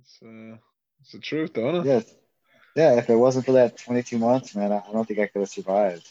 It's 0.00 0.18
uh, 0.22 0.56
it's 1.00 1.12
the 1.12 1.18
truth, 1.18 1.52
though, 1.54 1.80
it? 1.80 1.86
Yes. 1.86 2.14
Yeah, 2.76 2.98
if 2.98 3.10
it 3.10 3.16
wasn't 3.16 3.46
for 3.46 3.52
that 3.52 3.76
22 3.76 4.18
months, 4.18 4.54
man, 4.54 4.72
I 4.72 4.78
I 4.88 4.92
don't 4.92 5.06
think 5.06 5.18
I 5.18 5.26
could 5.26 5.40
have 5.40 5.48
survived. 5.48 6.08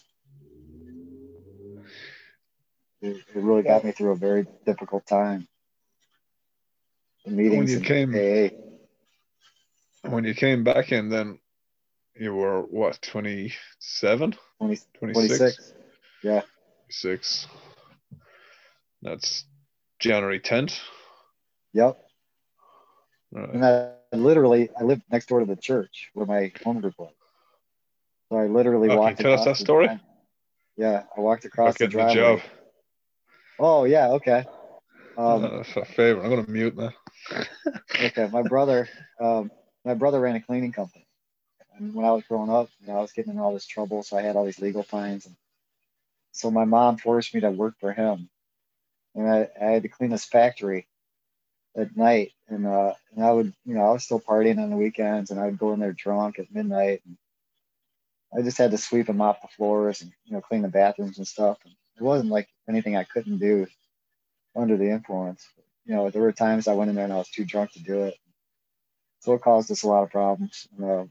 It, 3.01 3.17
it 3.17 3.25
really 3.35 3.63
got 3.63 3.83
me 3.83 3.92
through 3.92 4.11
a 4.11 4.15
very 4.15 4.47
difficult 4.65 5.05
time. 5.05 5.47
The 7.25 7.31
meetings 7.31 7.71
you 7.71 7.77
and 7.77 7.85
came- 7.85 8.15
AA. 8.15 8.50
When 10.09 10.23
you 10.23 10.33
came 10.33 10.63
back 10.63 10.91
in, 10.91 11.09
then 11.09 11.39
you 12.15 12.33
were 12.33 12.61
what, 12.61 12.99
27? 13.01 14.35
20, 14.59 14.79
26? 14.99 15.38
26. 15.38 15.73
Yeah. 16.23 16.41
26. 16.88 17.47
That's 19.01 19.45
January 19.99 20.39
10th. 20.39 20.79
Yep. 21.73 22.06
Right. 23.32 23.50
And 23.54 23.64
I 23.66 23.73
literally, 23.75 24.34
I 24.39 24.44
lived 24.44 24.66
next 24.78 24.91
door 24.91 25.02
to 25.02 25.05
the 25.05 25.22
church 25.22 25.76
where 25.84 25.94
my 25.95 26.26
home 26.35 26.54
group 26.62 26.76
was. 26.77 26.91
So 28.30 28.38
I 28.38 28.45
literally 28.48 28.90
Oh, 28.90 28.98
can 28.98 29.09
you 29.09 29.16
walked. 29.16 29.18
tell 29.18 29.34
us 29.34 29.45
that 29.45 29.58
story? 29.58 29.90
Yeah, 30.77 31.04
I 31.16 31.20
walked 31.22 31.45
across 31.45 31.77
the 31.77 31.88
driveway. 31.88 32.13
job. 32.13 32.40
Oh 33.59 33.84
yeah, 33.85 34.09
okay. 34.12 34.45
Um, 35.18 35.44
Uh, 35.44 35.58
that's 35.58 35.76
a 35.77 35.85
favor. 35.85 36.23
I'm 36.23 36.30
gonna 36.30 36.45
mute 36.48 36.77
now. 36.77 36.94
okay, 37.99 38.27
my 38.32 38.44
brother, 38.44 38.88
um, 39.20 39.52
my 39.85 39.94
brother 39.94 40.20
ran 40.20 40.35
a 40.35 40.41
cleaning 40.41 40.71
company. 40.71 41.05
And 41.77 41.94
when 41.94 42.05
I 42.05 42.12
was 42.12 42.23
growing 42.23 42.49
up, 42.49 42.70
you 42.80 42.88
know, 42.88 42.98
I 42.98 43.02
was 43.02 43.12
getting 43.12 43.34
in 43.34 43.40
all 43.40 43.54
this 43.54 43.68
trouble, 43.68 44.04
so 44.04 44.18
I 44.18 44.21
had 44.21 44.35
all 44.35 44.46
these 44.46 44.59
legal 44.62 44.84
fines. 44.84 45.26
And 45.26 45.35
so 46.32 46.52
my 46.52 46.66
mom 46.66 46.98
forced 46.98 47.34
me 47.34 47.41
to 47.41 47.52
work 47.52 47.76
for 47.80 47.94
him, 47.94 48.30
and 49.16 49.30
I, 49.30 49.49
I 49.59 49.66
had 49.71 49.84
to 49.84 49.90
clean 49.90 50.12
his 50.12 50.26
factory 50.26 50.88
at 51.77 51.95
night. 51.95 52.31
And 52.49 52.66
uh, 52.66 52.94
and 53.16 53.23
I 53.23 53.31
would, 53.31 53.54
you 53.66 53.76
know, 53.76 53.84
I 53.84 53.91
was 53.91 54.04
still 54.04 54.20
partying 54.20 54.62
on 54.62 54.70
the 54.70 54.76
weekends, 54.77 55.31
and 55.31 55.40
I'd 55.40 55.58
go 55.58 55.73
in 55.73 55.80
there 55.80 55.94
drunk 55.94 56.40
at 56.40 56.54
midnight. 56.54 57.02
And 57.05 57.18
I 58.38 58.41
just 58.41 58.57
had 58.57 58.71
to 58.71 58.77
sweep 58.77 59.10
and 59.10 59.18
mop 59.18 59.41
the 59.41 59.48
floors 59.49 60.01
and 60.01 60.12
you 60.26 60.34
know 60.34 60.41
clean 60.41 60.62
the 60.62 60.68
bathrooms 60.68 61.18
and 61.18 61.27
stuff. 61.27 61.57
And 61.63 61.74
it 61.98 62.04
wasn't 62.04 62.32
like 62.32 62.48
anything 62.68 62.96
I 62.96 63.04
couldn't 63.04 63.40
do 63.40 63.68
under 64.56 64.78
the 64.78 64.90
influence. 64.90 65.46
You 65.86 65.96
know, 65.96 66.10
there 66.10 66.22
were 66.22 66.32
times 66.32 66.68
I 66.68 66.74
went 66.74 66.90
in 66.90 66.96
there 66.96 67.06
and 67.06 67.14
I 67.14 67.18
was 67.18 67.30
too 67.30 67.46
drunk 67.46 67.72
to 67.74 67.84
do 67.84 68.04
it. 68.04 68.16
So 69.20 69.34
it 69.34 69.42
caused 69.42 69.72
us 69.72 69.84
a 69.84 69.88
lot 69.88 70.04
of 70.04 70.12
problems. 70.12 70.68
Uh, 70.82 71.06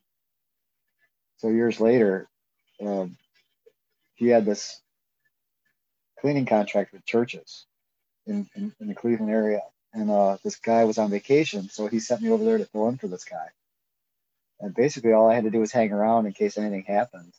so 1.38 1.48
years 1.48 1.80
later, 1.80 2.28
um, 2.80 3.16
he 4.14 4.28
had 4.28 4.44
this 4.44 4.80
cleaning 6.20 6.46
contract 6.46 6.92
with 6.92 7.04
churches 7.04 7.66
in, 8.26 8.48
in, 8.54 8.74
in 8.80 8.88
the 8.88 8.94
Cleveland 8.94 9.30
area. 9.30 9.60
And 9.96 10.10
uh, 10.10 10.36
this 10.44 10.56
guy 10.56 10.84
was 10.84 10.98
on 10.98 11.10
vacation, 11.10 11.70
so 11.70 11.86
he 11.86 12.00
sent 12.00 12.20
me 12.20 12.28
over 12.28 12.44
there 12.44 12.58
to 12.58 12.66
fill 12.66 12.88
in 12.90 12.98
for 12.98 13.08
this 13.08 13.24
guy. 13.24 13.46
And 14.60 14.74
basically, 14.74 15.12
all 15.14 15.30
I 15.30 15.34
had 15.34 15.44
to 15.44 15.50
do 15.50 15.60
was 15.60 15.72
hang 15.72 15.90
around 15.90 16.26
in 16.26 16.34
case 16.34 16.58
anything 16.58 16.84
happened, 16.86 17.32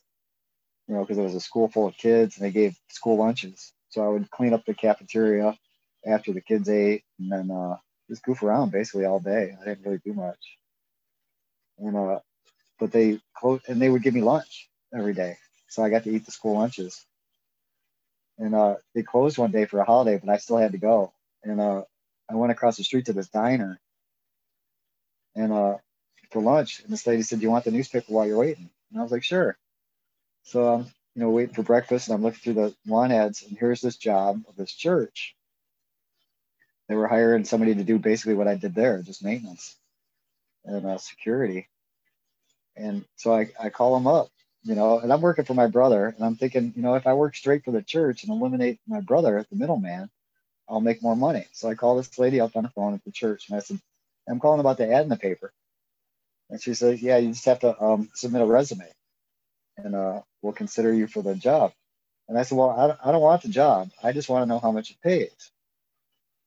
you 0.88 0.94
know, 0.94 1.02
because 1.02 1.18
it 1.18 1.22
was 1.22 1.36
a 1.36 1.40
school 1.40 1.68
full 1.68 1.86
of 1.86 1.96
kids 1.96 2.36
and 2.36 2.44
they 2.44 2.50
gave 2.50 2.76
school 2.88 3.16
lunches. 3.16 3.72
So 3.90 4.04
I 4.04 4.08
would 4.08 4.28
clean 4.32 4.54
up 4.54 4.64
the 4.66 4.74
cafeteria 4.74 5.56
after 6.04 6.32
the 6.32 6.40
kids 6.40 6.68
ate 6.68 7.04
and 7.20 7.30
then 7.30 7.48
uh, 7.52 7.76
just 8.10 8.24
goof 8.24 8.42
around 8.42 8.72
basically 8.72 9.04
all 9.04 9.20
day. 9.20 9.56
I 9.60 9.64
didn't 9.64 9.84
really 9.84 10.00
do 10.04 10.12
much. 10.12 10.58
And 11.78 11.96
uh, 11.96 12.18
but 12.80 12.90
they 12.90 13.20
closed 13.36 13.68
and 13.68 13.80
they 13.80 13.88
would 13.88 14.02
give 14.02 14.14
me 14.14 14.22
lunch 14.22 14.68
every 14.92 15.14
day, 15.14 15.36
so 15.68 15.84
I 15.84 15.90
got 15.90 16.02
to 16.04 16.10
eat 16.10 16.26
the 16.26 16.32
school 16.32 16.54
lunches. 16.54 17.04
And 18.36 18.52
uh, 18.52 18.76
they 18.96 19.04
closed 19.04 19.38
one 19.38 19.52
day 19.52 19.66
for 19.66 19.78
a 19.78 19.84
holiday, 19.84 20.18
but 20.18 20.32
I 20.32 20.38
still 20.38 20.56
had 20.56 20.72
to 20.72 20.78
go. 20.78 21.12
And 21.44 21.60
uh, 21.60 21.82
I 22.30 22.34
went 22.34 22.52
across 22.52 22.76
the 22.76 22.84
street 22.84 23.06
to 23.06 23.12
this 23.12 23.28
diner, 23.28 23.80
and 25.34 25.52
uh, 25.52 25.76
for 26.30 26.42
lunch, 26.42 26.80
and 26.82 26.92
this 26.92 27.06
lady 27.06 27.22
said, 27.22 27.40
"Do 27.40 27.44
you 27.44 27.50
want 27.50 27.64
the 27.64 27.70
newspaper 27.70 28.12
while 28.12 28.26
you're 28.26 28.38
waiting?" 28.38 28.70
And 28.90 29.00
I 29.00 29.02
was 29.02 29.12
like, 29.12 29.24
"Sure." 29.24 29.56
So 30.44 30.66
I'm, 30.74 30.80
you 31.14 31.22
know, 31.22 31.30
waiting 31.30 31.54
for 31.54 31.62
breakfast, 31.62 32.08
and 32.08 32.14
I'm 32.14 32.22
looking 32.22 32.40
through 32.40 32.62
the 32.62 32.76
lawn 32.86 33.12
ads, 33.12 33.42
and 33.42 33.56
here's 33.58 33.80
this 33.80 33.96
job 33.96 34.42
of 34.48 34.56
this 34.56 34.72
church. 34.72 35.36
They 36.88 36.94
were 36.94 37.08
hiring 37.08 37.44
somebody 37.44 37.74
to 37.74 37.84
do 37.84 37.98
basically 37.98 38.34
what 38.34 38.48
I 38.48 38.56
did 38.56 38.74
there, 38.74 39.02
just 39.02 39.24
maintenance 39.24 39.76
and 40.64 40.86
uh, 40.86 40.98
security. 40.98 41.68
And 42.76 43.04
so 43.16 43.34
I, 43.34 43.50
I 43.60 43.70
call 43.70 43.94
them 43.94 44.06
up, 44.06 44.28
you 44.62 44.74
know, 44.74 45.00
and 45.00 45.12
I'm 45.12 45.20
working 45.20 45.44
for 45.44 45.54
my 45.54 45.66
brother, 45.66 46.06
and 46.06 46.24
I'm 46.24 46.36
thinking, 46.36 46.72
you 46.76 46.82
know, 46.82 46.94
if 46.94 47.06
I 47.06 47.14
work 47.14 47.36
straight 47.36 47.64
for 47.64 47.72
the 47.72 47.82
church 47.82 48.24
and 48.24 48.32
eliminate 48.32 48.80
my 48.86 49.00
brother, 49.00 49.44
the 49.50 49.56
middleman, 49.56 50.10
I'll 50.68 50.80
make 50.80 51.02
more 51.02 51.16
money. 51.16 51.46
So 51.52 51.68
I 51.68 51.74
call 51.74 51.96
this 51.96 52.18
lady 52.18 52.40
up 52.40 52.56
on 52.56 52.64
the 52.64 52.70
phone 52.70 52.94
at 52.94 53.04
the 53.04 53.12
church, 53.12 53.48
and 53.48 53.56
I 53.56 53.60
said, 53.60 53.80
I'm 54.28 54.40
calling 54.40 54.60
about 54.60 54.78
the 54.78 54.92
ad 54.92 55.04
in 55.04 55.08
the 55.08 55.16
paper. 55.16 55.52
And 56.50 56.62
she 56.62 56.74
said, 56.74 57.00
Yeah, 57.00 57.18
you 57.18 57.30
just 57.30 57.44
have 57.46 57.60
to 57.60 57.80
um, 57.82 58.10
submit 58.14 58.42
a 58.42 58.46
resume, 58.46 58.90
and 59.78 59.94
uh, 59.94 60.22
we'll 60.42 60.52
consider 60.52 60.92
you 60.92 61.06
for 61.06 61.22
the 61.22 61.34
job. 61.34 61.72
And 62.28 62.38
I 62.38 62.42
said, 62.42 62.58
Well, 62.58 62.70
I 62.70 62.88
don't, 62.88 62.98
I 63.04 63.12
don't 63.12 63.22
want 63.22 63.42
the 63.42 63.48
job. 63.48 63.90
I 64.02 64.12
just 64.12 64.28
want 64.28 64.42
to 64.42 64.48
know 64.48 64.58
how 64.58 64.72
much 64.72 64.90
it 64.90 65.00
pays. 65.02 65.50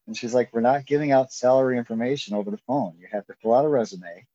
And 0.07 0.17
she's 0.17 0.33
like, 0.33 0.51
We're 0.53 0.61
not 0.61 0.85
giving 0.85 1.11
out 1.11 1.33
salary 1.33 1.77
information 1.77 2.35
over 2.35 2.51
the 2.51 2.57
phone. 2.57 2.95
You 2.99 3.07
have 3.11 3.25
to 3.27 3.35
fill 3.41 3.53
out 3.53 3.65
a 3.65 3.69
resume. 3.69 4.25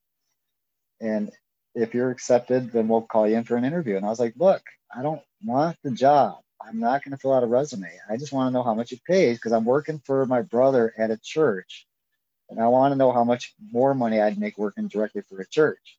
And 1.00 1.30
if 1.74 1.94
you're 1.94 2.10
accepted, 2.10 2.72
then 2.72 2.88
we'll 2.88 3.02
call 3.02 3.28
you 3.28 3.36
in 3.36 3.44
for 3.44 3.56
an 3.56 3.64
interview. 3.64 3.96
And 3.96 4.06
I 4.06 4.08
was 4.08 4.20
like, 4.20 4.34
Look, 4.36 4.62
I 4.94 5.02
don't 5.02 5.22
want 5.44 5.78
the 5.82 5.92
job. 5.92 6.38
I'm 6.66 6.80
not 6.80 7.04
going 7.04 7.12
to 7.12 7.18
fill 7.18 7.32
out 7.32 7.44
a 7.44 7.46
resume. 7.46 7.88
I 8.10 8.16
just 8.16 8.32
want 8.32 8.48
to 8.48 8.52
know 8.52 8.62
how 8.62 8.74
much 8.74 8.92
it 8.92 9.04
pays 9.04 9.38
because 9.38 9.52
I'm 9.52 9.64
working 9.64 10.00
for 10.04 10.26
my 10.26 10.42
brother 10.42 10.92
at 10.98 11.10
a 11.10 11.16
church. 11.16 11.86
And 12.48 12.60
I 12.60 12.68
want 12.68 12.92
to 12.92 12.96
know 12.96 13.12
how 13.12 13.24
much 13.24 13.54
more 13.72 13.94
money 13.94 14.20
I'd 14.20 14.38
make 14.38 14.58
working 14.58 14.88
directly 14.88 15.22
for 15.22 15.40
a 15.40 15.46
church. 15.46 15.98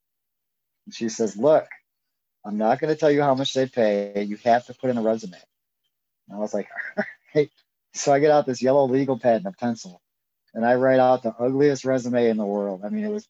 And 0.85 0.93
she 0.93 1.09
says, 1.09 1.37
Look, 1.37 1.67
I'm 2.45 2.57
not 2.57 2.79
going 2.79 2.93
to 2.93 2.99
tell 2.99 3.11
you 3.11 3.21
how 3.21 3.35
much 3.35 3.53
they 3.53 3.67
pay. 3.67 4.23
You 4.23 4.37
have 4.43 4.65
to 4.67 4.73
put 4.73 4.89
in 4.89 4.97
a 4.97 5.01
resume. 5.01 5.37
And 6.27 6.37
I 6.37 6.39
was 6.39 6.53
like, 6.53 6.67
All 6.97 7.03
right. 7.35 7.49
So 7.93 8.13
I 8.13 8.19
get 8.19 8.31
out 8.31 8.45
this 8.45 8.61
yellow 8.61 8.87
legal 8.87 9.17
pad 9.17 9.37
and 9.37 9.47
a 9.47 9.51
pencil, 9.51 10.01
and 10.53 10.65
I 10.65 10.75
write 10.75 10.99
out 10.99 11.23
the 11.23 11.33
ugliest 11.37 11.83
resume 11.83 12.29
in 12.29 12.37
the 12.37 12.45
world. 12.45 12.81
I 12.85 12.89
mean, 12.89 13.03
it 13.03 13.11
was 13.11 13.27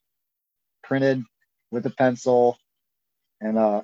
printed 0.84 1.24
with 1.72 1.86
a 1.86 1.90
pencil, 1.90 2.58
and 3.40 3.58
uh, 3.58 3.82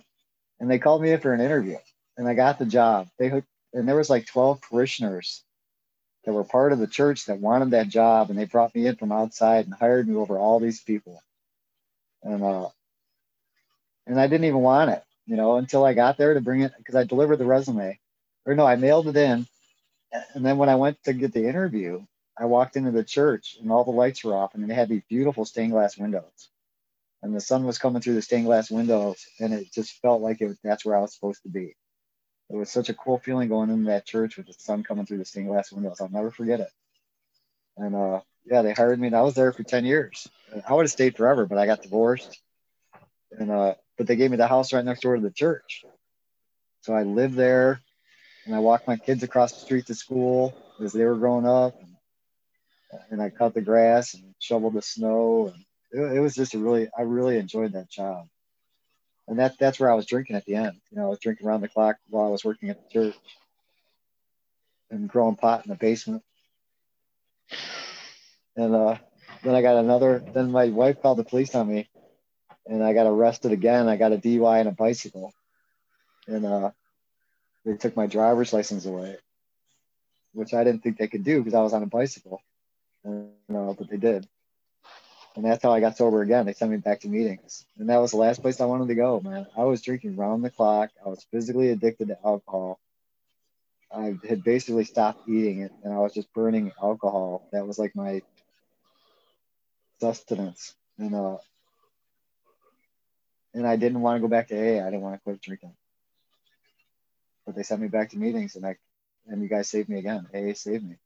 and 0.60 0.70
they 0.70 0.80
called 0.80 1.02
me 1.02 1.12
in 1.12 1.22
for 1.22 1.34
an 1.34 1.40
interview, 1.40 1.78
and 2.18 2.28
I 2.28 2.34
got 2.34 2.60
the 2.60 2.66
job. 2.66 3.08
They 3.20 3.30
hooked, 3.30 3.48
and 3.74 3.88
there 3.88 3.96
was 3.96 4.10
like 4.10 4.28
12 4.28 4.62
parishioners 4.62 5.44
that 6.26 6.34
were 6.34 6.44
part 6.44 6.74
of 6.74 6.80
the 6.80 6.88
church 6.88 7.26
that 7.26 7.40
wanted 7.40 7.72
that 7.72 7.90
job, 7.90 8.30
and 8.30 8.40
they 8.40 8.46
brought 8.46 8.76
me 8.76 8.88
in 8.88 8.96
from 8.96 9.12
outside 9.12 9.66
and 9.66 9.74
hired 9.74 10.08
me 10.08 10.16
over 10.16 10.38
all 10.38 10.60
these 10.60 10.82
people, 10.82 11.22
and 12.24 12.44
uh, 12.44 12.70
and 14.08 14.20
I 14.20 14.28
didn't 14.28 14.46
even 14.46 14.62
want 14.62 14.92
it, 14.92 15.04
you 15.28 15.38
know, 15.38 15.58
until 15.58 15.86
I 15.86 15.94
got 15.94 16.18
there 16.18 16.34
to 16.34 16.42
bring 16.42 16.62
it 16.62 16.74
because 16.78 16.96
I 16.96 17.06
delivered 17.06 17.38
the 17.38 17.46
resume, 17.46 18.00
or 18.46 18.56
no, 18.56 18.66
I 18.66 18.76
mailed 18.78 19.08
it 19.08 19.18
in 19.18 19.46
and 20.34 20.46
then 20.46 20.58
when 20.58 20.70
I 20.70 20.76
went 20.76 21.04
to 21.04 21.14
get 21.14 21.34
the 21.34 21.48
interview, 21.48 22.04
I 22.38 22.46
walked 22.46 22.76
into 22.78 22.92
the 22.92 23.04
church 23.04 23.58
and 23.62 23.72
all 23.72 23.84
the 23.84 23.92
lights 23.92 24.24
were 24.24 24.36
off 24.36 24.56
and 24.56 24.70
they 24.70 24.74
had 24.74 24.90
these 24.90 25.04
beautiful 25.10 25.46
stained 25.46 25.72
glass 25.72 25.98
windows. 25.98 26.50
And 27.24 27.36
the 27.36 27.42
sun 27.42 27.66
was 27.66 27.80
coming 27.80 28.02
through 28.02 28.16
the 28.16 28.22
stained 28.22 28.46
glass 28.46 28.72
windows 28.72 29.26
and 29.40 29.54
it 29.54 29.74
just 29.74 30.02
felt 30.02 30.22
like 30.22 30.42
it 30.42 30.58
that's 30.64 30.86
where 30.86 30.98
I 30.98 31.02
was 31.02 31.14
supposed 31.14 31.44
to 31.44 31.50
be. 31.50 31.76
It 32.50 32.56
was 32.56 32.70
such 32.70 32.90
a 32.90 32.94
cool 32.94 33.18
feeling 33.18 33.50
going 33.50 33.70
into 33.70 33.88
that 33.88 34.06
church 34.06 34.38
with 34.38 34.48
the 34.48 34.54
sun 34.54 34.84
coming 34.84 35.06
through 35.06 35.18
the 35.18 35.26
stained 35.26 35.48
glass 35.48 35.72
windows. 35.72 36.00
I'll 36.00 36.10
never 36.10 36.32
forget 36.32 36.60
it. 36.60 36.70
And 37.78 37.96
uh, 37.96 38.22
yeah, 38.46 38.62
they 38.62 38.74
hired 38.74 39.00
me 39.00 39.08
and 39.08 39.16
I 39.16 39.22
was 39.22 39.34
there 39.34 39.52
for 39.52 39.64
10 39.64 39.86
years. 39.86 40.28
I 40.68 40.74
would 40.74 40.84
have 40.84 40.92
stayed 40.92 41.18
forever, 41.18 41.46
but 41.46 41.58
I 41.58 41.66
got 41.66 41.82
divorced. 41.82 42.42
And 43.32 43.50
uh, 43.50 43.74
but 43.98 44.08
they 44.08 44.16
gave 44.16 44.32
me 44.32 44.38
the 44.38 44.48
house 44.48 44.74
right 44.74 44.86
next 44.86 45.02
door 45.02 45.16
to 45.16 45.22
the 45.22 45.32
church. 45.32 45.84
So 46.82 46.94
I 46.94 47.04
lived 47.04 47.36
there 47.36 47.80
and 48.46 48.56
I 48.56 48.60
walked 48.60 48.88
my 48.88 48.98
kids 48.98 49.24
across 49.24 49.54
the 49.54 49.62
street 49.62 49.88
to 49.88 49.96
school 49.96 50.54
as 50.82 50.94
they 50.94 51.06
were 51.06 51.16
growing 51.16 51.46
up, 51.46 51.80
and, 51.80 51.96
and 53.10 53.22
I 53.22 53.30
cut 53.30 53.54
the 53.54 53.62
grass 53.62 54.14
and 54.14 54.36
shoveled 54.40 54.74
the 54.74 54.82
snow, 54.82 55.54
and 55.54 55.66
it, 55.92 56.18
it, 56.18 56.20
was 56.20 56.36
just 56.36 56.54
a 56.54 56.60
really, 56.60 56.90
I 56.98 57.04
really 57.04 57.38
enjoyed 57.38 57.74
that 57.74 57.90
job, 57.90 58.28
and 59.28 59.40
that 59.40 59.58
that's 59.60 59.80
where 59.80 59.92
I 59.92 59.96
was 59.96 60.06
drinking 60.06 60.36
at 60.36 60.46
the 60.46 60.56
end. 60.56 60.80
You 60.92 60.98
know, 60.98 61.06
I 61.06 61.10
was 61.10 61.20
drinking 61.20 61.48
around 61.48 61.62
the 61.62 61.70
clock 61.70 61.98
while 62.10 62.26
I 62.26 62.30
was 62.30 62.44
working 62.46 62.70
at 62.70 62.78
the 62.78 62.90
church, 62.94 63.16
and 64.92 65.10
growing 65.10 65.36
pot 65.36 65.66
in 65.66 65.70
the 65.70 65.76
basement, 65.78 66.24
and 68.56 68.76
uh, 68.76 68.98
then 69.44 69.56
I 69.56 69.62
got 69.62 69.78
another. 69.78 70.20
Then 70.20 70.52
my 70.52 70.68
wife 70.68 71.02
called 71.02 71.18
the 71.18 71.24
police 71.24 71.56
on 71.56 71.68
me, 71.68 71.90
and 72.68 72.84
I 72.84 72.94
got 72.94 73.08
arrested 73.08 73.52
again. 73.52 73.88
I 73.88 73.98
got 73.98 74.14
a 74.14 74.18
DUI 74.18 74.60
and 74.60 74.70
a 74.70 74.74
bicycle, 74.74 75.34
and 76.28 76.46
uh 76.46 76.72
they 77.66 77.76
took 77.78 77.96
my 77.96 78.08
driver's 78.08 78.54
license 78.54 78.86
away, 78.86 79.18
which 80.34 80.54
I 80.54 80.64
didn't 80.64 80.84
think 80.84 80.98
they 80.98 81.08
could 81.08 81.24
do 81.24 81.40
because 81.40 81.54
I 81.54 81.62
was 81.62 81.74
on 81.74 81.84
a 81.84 81.88
bicycle. 81.88 82.42
And, 83.04 83.32
you 83.48 83.56
know, 83.56 83.76
but 83.78 83.90
they 83.90 83.98
did. 83.98 84.28
And 85.36 85.46
that's 85.46 85.64
how 85.64 85.72
I 85.72 85.80
got 85.80 85.98
sober 85.98 86.22
again. 86.22 86.46
They 86.46 86.54
sent 86.54 86.72
me 86.72 86.78
back 86.78 87.02
to 87.02 87.10
meetings. 87.10 87.66
And 87.80 87.90
that 87.90 87.98
was 87.98 88.12
the 88.12 88.18
last 88.18 88.42
place 88.42 88.62
I 88.62 88.66
wanted 88.66 88.88
to 88.90 88.96
go, 88.96 89.20
man. 89.22 89.48
I 89.58 89.64
was 89.64 89.82
drinking 89.82 90.16
round 90.16 90.44
the 90.44 90.52
clock. 90.52 90.92
I 91.06 91.10
was 91.10 91.26
physically 91.32 91.70
addicted 91.70 92.10
to 92.10 92.18
alcohol. 92.26 92.80
I 93.92 94.18
had 94.28 94.44
basically 94.44 94.84
stopped 94.86 95.28
eating 95.30 95.62
it 95.62 95.72
and 95.84 95.94
I 95.94 96.00
was 96.00 96.14
just 96.14 96.34
burning 96.34 96.72
alcohol. 96.82 97.48
That 97.52 97.68
was 97.68 97.80
like 97.80 97.96
my 97.96 98.22
sustenance. 100.00 100.76
and 101.00 101.16
uh, 101.16 101.38
and 103.54 103.68
I 103.68 103.76
didn't 103.76 104.02
want 104.02 104.18
to 104.18 104.22
go 104.22 104.28
back 104.28 104.48
to 104.50 104.56
AA. 104.56 104.82
I 104.82 104.86
didn't 104.86 105.02
want 105.02 105.16
to 105.16 105.22
quit 105.24 105.42
drinking, 105.42 105.76
but 107.46 107.56
they 107.56 107.64
sent 107.64 107.82
me 107.82 107.88
back 107.88 108.10
to 108.12 108.18
meetings, 108.18 108.56
and 108.56 108.66
I 108.66 108.78
and 109.28 109.42
you 109.42 109.50
guys 109.50 109.70
saved 109.70 109.90
me 109.90 110.00
again. 110.00 110.28
AA 110.34 110.54
saved 110.54 110.84
me, 110.88 110.98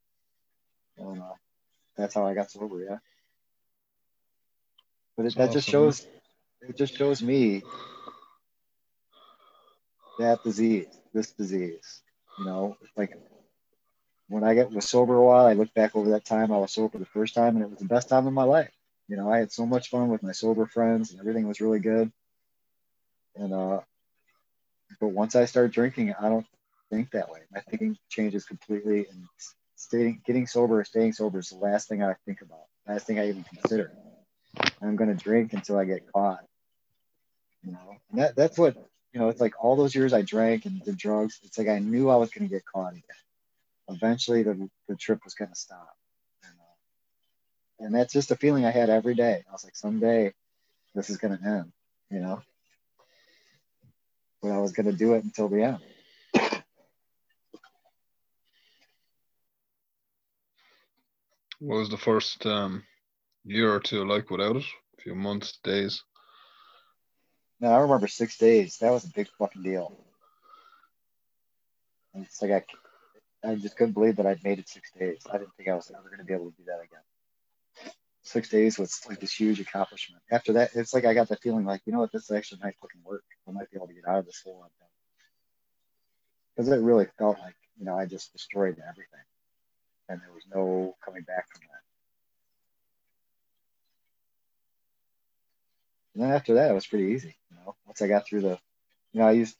and 0.97 1.21
uh, 1.21 1.33
that's 1.97 2.15
how 2.15 2.25
I 2.27 2.33
got 2.33 2.51
sober. 2.51 2.83
Yeah, 2.83 2.97
but 5.17 5.25
it, 5.25 5.35
that 5.35 5.51
just 5.51 5.67
shows 5.67 6.05
it 6.61 6.77
just 6.77 6.95
shows 6.95 7.21
me 7.23 7.63
that 10.17 10.43
disease, 10.43 10.87
this 11.13 11.31
disease. 11.31 12.01
You 12.37 12.45
know, 12.45 12.77
like 12.95 13.17
when 14.29 14.43
I 14.43 14.53
get 14.53 14.71
was 14.71 14.89
sober 14.89 15.15
a 15.15 15.23
while, 15.23 15.45
I 15.45 15.53
look 15.53 15.73
back 15.73 15.95
over 15.95 16.11
that 16.11 16.25
time 16.25 16.51
I 16.51 16.57
was 16.57 16.73
sober 16.73 16.97
the 16.97 17.05
first 17.05 17.33
time, 17.33 17.55
and 17.55 17.63
it 17.65 17.69
was 17.69 17.79
the 17.79 17.85
best 17.85 18.09
time 18.09 18.27
of 18.27 18.33
my 18.33 18.43
life. 18.43 18.71
You 19.07 19.17
know, 19.17 19.31
I 19.31 19.39
had 19.39 19.51
so 19.51 19.65
much 19.65 19.89
fun 19.89 20.09
with 20.09 20.23
my 20.23 20.31
sober 20.31 20.65
friends, 20.65 21.11
and 21.11 21.19
everything 21.19 21.47
was 21.47 21.61
really 21.61 21.79
good. 21.79 22.11
And 23.35 23.53
uh, 23.53 23.81
but 24.99 25.09
once 25.09 25.35
I 25.35 25.45
start 25.45 25.71
drinking, 25.71 26.13
I 26.19 26.29
don't 26.29 26.45
think 26.91 27.11
that 27.11 27.29
way. 27.29 27.41
My 27.51 27.61
thinking 27.61 27.97
changes 28.09 28.45
completely, 28.45 29.07
and 29.09 29.27
staying, 29.75 30.21
getting 30.25 30.47
sober, 30.47 30.83
staying 30.83 31.13
sober 31.13 31.39
is 31.39 31.49
the 31.49 31.57
last 31.57 31.87
thing 31.87 32.03
I 32.03 32.15
think 32.25 32.41
about. 32.41 32.65
Last 32.87 33.07
thing 33.07 33.19
I 33.19 33.29
even 33.29 33.43
consider. 33.43 33.91
I'm 34.81 34.95
to 35.15 35.23
drink 35.23 35.53
until 35.53 35.77
I 35.77 35.85
get 35.85 36.11
caught. 36.11 36.43
You 37.63 37.71
know, 37.73 37.97
and 38.11 38.21
that 38.21 38.35
that's 38.35 38.57
what 38.57 38.75
you 39.13 39.19
know. 39.19 39.29
It's 39.29 39.41
like 39.41 39.53
all 39.63 39.75
those 39.75 39.95
years 39.95 40.13
I 40.13 40.21
drank 40.21 40.65
and 40.65 40.81
did 40.83 40.97
drugs. 40.97 41.39
It's 41.43 41.57
like 41.57 41.67
I 41.67 41.79
knew 41.79 42.09
I 42.09 42.15
was 42.15 42.29
to 42.47 42.53
get 42.53 42.65
caught 42.65 42.93
again. 42.93 43.03
Eventually, 43.89 44.43
the 44.43 44.69
the 44.87 44.95
trip 44.95 45.23
was 45.23 45.33
to 45.49 45.55
stop. 45.55 45.95
And, 46.43 46.53
uh, 46.59 47.85
and 47.85 47.95
that's 47.95 48.13
just 48.13 48.31
a 48.31 48.35
feeling 48.35 48.65
I 48.65 48.71
had 48.71 48.89
every 48.89 49.15
day. 49.15 49.43
I 49.47 49.51
was 49.51 49.63
like, 49.63 49.75
someday 49.75 50.33
this 50.95 51.09
is 51.09 51.17
to 51.37 51.47
end. 51.47 51.71
You 52.09 52.19
know, 52.19 52.41
but 54.41 54.51
I 54.51 54.59
was 54.59 54.71
to 54.85 54.97
do 54.97 55.13
it 55.15 55.23
until 55.23 55.49
the 55.49 55.63
end. 55.63 55.79
What 61.59 61.77
was 61.77 61.89
the 61.89 61.97
first 61.97 62.45
um, 62.45 62.83
year 63.47 63.73
or 63.73 63.79
two 63.79 64.05
like 64.05 64.29
without 64.29 64.57
it? 64.57 64.65
A 64.97 65.01
few 65.01 65.15
months, 65.15 65.59
days. 65.63 66.03
No, 67.59 67.71
I 67.71 67.79
remember 67.79 68.07
six 68.07 68.37
days. 68.37 68.77
That 68.77 68.91
was 68.91 69.05
a 69.05 69.09
big 69.09 69.27
fucking 69.39 69.63
deal. 69.63 69.97
And 72.13 72.25
it's 72.25 72.41
like 72.41 72.51
I, 73.43 73.49
I 73.49 73.55
just 73.55 73.77
couldn't 73.77 73.93
believe 73.93 74.17
that 74.17 74.25
I'd 74.25 74.43
made 74.43 74.59
it 74.59 74.69
six 74.69 74.91
days. 74.91 75.25
I 75.31 75.37
didn't 75.37 75.55
think 75.55 75.69
I 75.69 75.75
was 75.75 75.91
ever 75.91 76.07
going 76.07 76.19
to 76.19 76.25
be 76.25 76.33
able 76.33 76.51
to 76.51 76.57
do 76.57 76.63
that 76.65 76.83
again. 76.83 77.93
Six 78.23 78.49
days 78.49 78.77
was 78.77 78.99
like 79.07 79.19
this 79.19 79.33
huge 79.33 79.59
accomplishment. 79.59 80.21
After 80.31 80.53
that, 80.53 80.71
it's 80.75 80.93
like 80.93 81.05
I 81.05 81.13
got 81.13 81.29
the 81.29 81.37
feeling 81.37 81.65
like, 81.65 81.81
you 81.85 81.93
know 81.93 81.99
what, 81.99 82.11
this 82.11 82.23
is 82.23 82.31
actually 82.31 82.59
might 82.61 82.75
fucking 82.81 83.01
work. 83.03 83.23
I 83.47 83.51
might 83.51 83.71
be 83.71 83.77
able 83.77 83.87
to 83.87 83.93
get 83.93 84.07
out 84.07 84.19
of 84.19 84.25
this 84.25 84.41
hole 84.43 84.67
Because 86.55 86.69
it 86.69 86.81
really 86.81 87.07
felt 87.17 87.39
like, 87.39 87.55
you 87.79 87.85
know, 87.85 87.97
I 87.97 88.05
just 88.05 88.33
destroyed 88.33 88.77
everything. 88.89 89.25
And 90.09 90.19
there 90.21 90.33
was 90.33 90.45
no 90.53 90.95
coming 91.03 91.23
back 91.23 91.45
from 91.49 91.61
that. 91.69 91.76
And 96.17 96.25
then 96.25 96.31
after 96.31 96.55
that, 96.55 96.71
it 96.71 96.73
was 96.73 96.87
pretty 96.87 97.13
easy. 97.13 97.35
You 97.51 97.57
know, 97.57 97.75
once 97.85 98.01
I 98.01 98.07
got 98.07 98.25
through 98.25 98.41
the, 98.41 98.57
you 99.13 99.19
know, 99.19 99.27
I 99.27 99.33
used, 99.33 99.55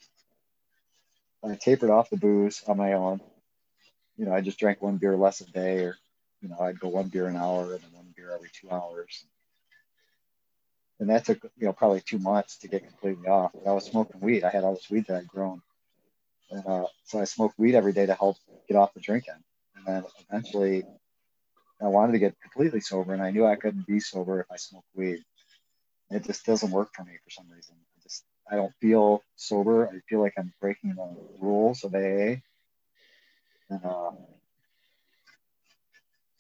I 1.44 1.54
tapered 1.54 1.92
off 1.92 2.09
the 2.09 2.18
booze 2.18 2.63
on 2.68 2.77
my 2.77 2.94
own. 2.94 3.21
You 4.18 4.25
know, 4.25 4.33
I 4.33 4.42
just 4.42 4.57
drank 4.57 4.81
one 4.81 4.98
beer 4.98 5.15
less 5.15 5.39
a 5.42 5.45
day, 5.45 5.81
or, 5.81 5.98
you 6.42 6.50
know, 6.50 6.57
I'd 6.59 6.80
go 6.80 6.88
one 6.88 7.09
beer 7.09 7.27
an 7.27 7.36
hour 7.36 7.62
and 7.62 7.83
then 7.83 7.92
one 7.94 8.12
beer 8.18 8.31
every 8.33 8.50
two 8.59 8.71
hours. 8.71 9.24
And 11.00 11.12
that 11.12 11.25
took, 11.25 11.44
you 11.44 11.68
know, 11.68 11.74
probably 11.74 12.01
two 12.01 12.18
months 12.18 12.57
to 12.57 12.68
get 12.68 12.88
completely 12.88 13.27
off. 13.27 13.51
But 13.54 13.69
I 13.69 13.74
was 13.74 13.86
smoking 13.86 14.19
weed. 14.19 14.44
I 14.44 14.50
had 14.50 14.63
all 14.63 14.74
this 14.74 14.89
weed 14.89 15.06
that 15.09 15.18
I'd 15.18 15.27
grown. 15.27 15.62
And 16.50 16.65
uh, 16.65 16.88
so 17.04 17.19
I 17.19 17.25
smoked 17.25 17.59
weed 17.59 17.75
every 17.75 17.94
day 17.94 18.07
to 18.07 18.15
help 18.15 18.38
get 18.68 18.77
off 18.77 18.95
the 18.95 19.00
drinking. 19.00 19.44
And 19.75 19.86
then 19.86 20.06
eventually 20.27 20.86
I 21.80 21.86
wanted 21.86 22.13
to 22.13 22.19
get 22.19 22.42
completely 22.42 22.81
sober, 22.81 23.13
and 23.13 23.21
I 23.21 23.30
knew 23.30 23.45
I 23.45 23.57
couldn't 23.57 23.86
be 23.86 24.00
sober 24.00 24.39
if 24.39 24.48
I 24.51 24.56
smoked 24.56 24.88
weed 24.95 25.24
it 26.09 26.24
just 26.24 26.45
doesn't 26.45 26.71
work 26.71 26.89
for 26.94 27.04
me 27.04 27.13
for 27.24 27.30
some 27.30 27.45
reason. 27.54 27.75
I 27.75 28.04
just 28.04 28.24
I 28.50 28.56
don't 28.56 28.74
feel 28.80 29.24
sober. 29.36 29.88
I 29.88 30.00
feel 30.09 30.21
like 30.21 30.33
I'm 30.38 30.54
breaking 30.62 30.95
the 30.95 31.15
rules 31.39 31.83
of 31.83 31.94
AA, 31.94 32.42
and 33.69 33.83
uh, 33.83 34.12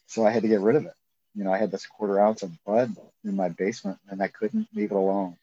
so 0.07 0.25
I 0.25 0.31
had 0.31 0.43
to 0.43 0.47
get 0.47 0.61
rid 0.61 0.75
of 0.75 0.85
it. 0.85 0.93
You 1.35 1.43
know, 1.43 1.51
I 1.51 1.57
had 1.57 1.71
this 1.71 1.85
quarter 1.85 2.19
ounce 2.19 2.43
of 2.43 2.51
bud 2.65 2.95
in 3.23 3.35
my 3.35 3.49
basement, 3.49 3.99
and 4.09 4.21
I 4.21 4.27
couldn't 4.27 4.67
leave 4.73 4.91
it 4.91 4.95
alone. 4.95 5.37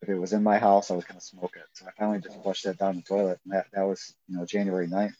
If 0.00 0.08
it 0.08 0.18
was 0.18 0.32
in 0.32 0.42
my 0.42 0.58
house, 0.58 0.90
I 0.90 0.94
was 0.94 1.04
going 1.04 1.20
to 1.20 1.26
smoke 1.26 1.52
it. 1.56 1.64
So 1.74 1.86
I 1.86 1.90
finally 1.98 2.20
just 2.20 2.40
flushed 2.42 2.64
that 2.64 2.78
down 2.78 2.96
the 2.96 3.02
toilet, 3.02 3.40
and 3.44 3.52
that 3.52 3.66
that 3.72 3.82
was 3.82 4.14
you 4.28 4.36
know 4.36 4.46
January 4.46 4.88
9th. 4.88 5.14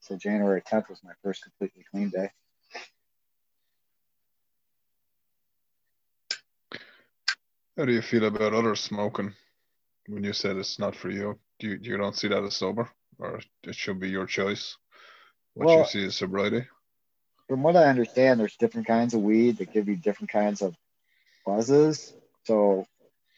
So 0.00 0.16
January 0.16 0.62
10th 0.62 0.88
was 0.88 1.02
my 1.02 1.12
first 1.22 1.42
completely 1.42 1.84
clean 1.90 2.10
day. 2.10 2.30
How 7.76 7.84
do 7.84 7.92
you 7.92 8.00
feel 8.00 8.24
about 8.24 8.54
others 8.54 8.80
smoking 8.80 9.34
when 10.08 10.24
you 10.24 10.32
said 10.32 10.56
it's 10.56 10.78
not 10.78 10.96
for 10.96 11.10
you? 11.10 11.38
Do 11.58 11.68
you, 11.68 11.78
you 11.82 11.96
don't 11.98 12.16
see 12.16 12.28
that 12.28 12.42
as 12.42 12.56
sober 12.56 12.88
or 13.18 13.40
it 13.64 13.74
should 13.74 14.00
be 14.00 14.08
your 14.08 14.24
choice? 14.24 14.76
What 15.52 15.66
well, 15.66 15.78
you 15.80 15.86
see 15.86 16.06
as 16.06 16.16
sobriety? 16.16 16.66
From 17.48 17.62
what 17.62 17.76
I 17.76 17.84
understand, 17.84 18.40
there's 18.40 18.56
different 18.56 18.86
kinds 18.86 19.12
of 19.12 19.20
weed 19.20 19.58
that 19.58 19.72
give 19.72 19.88
you 19.88 19.96
different 19.96 20.30
kinds 20.30 20.62
of 20.62 20.74
buzzes. 21.44 22.14
So 22.44 22.86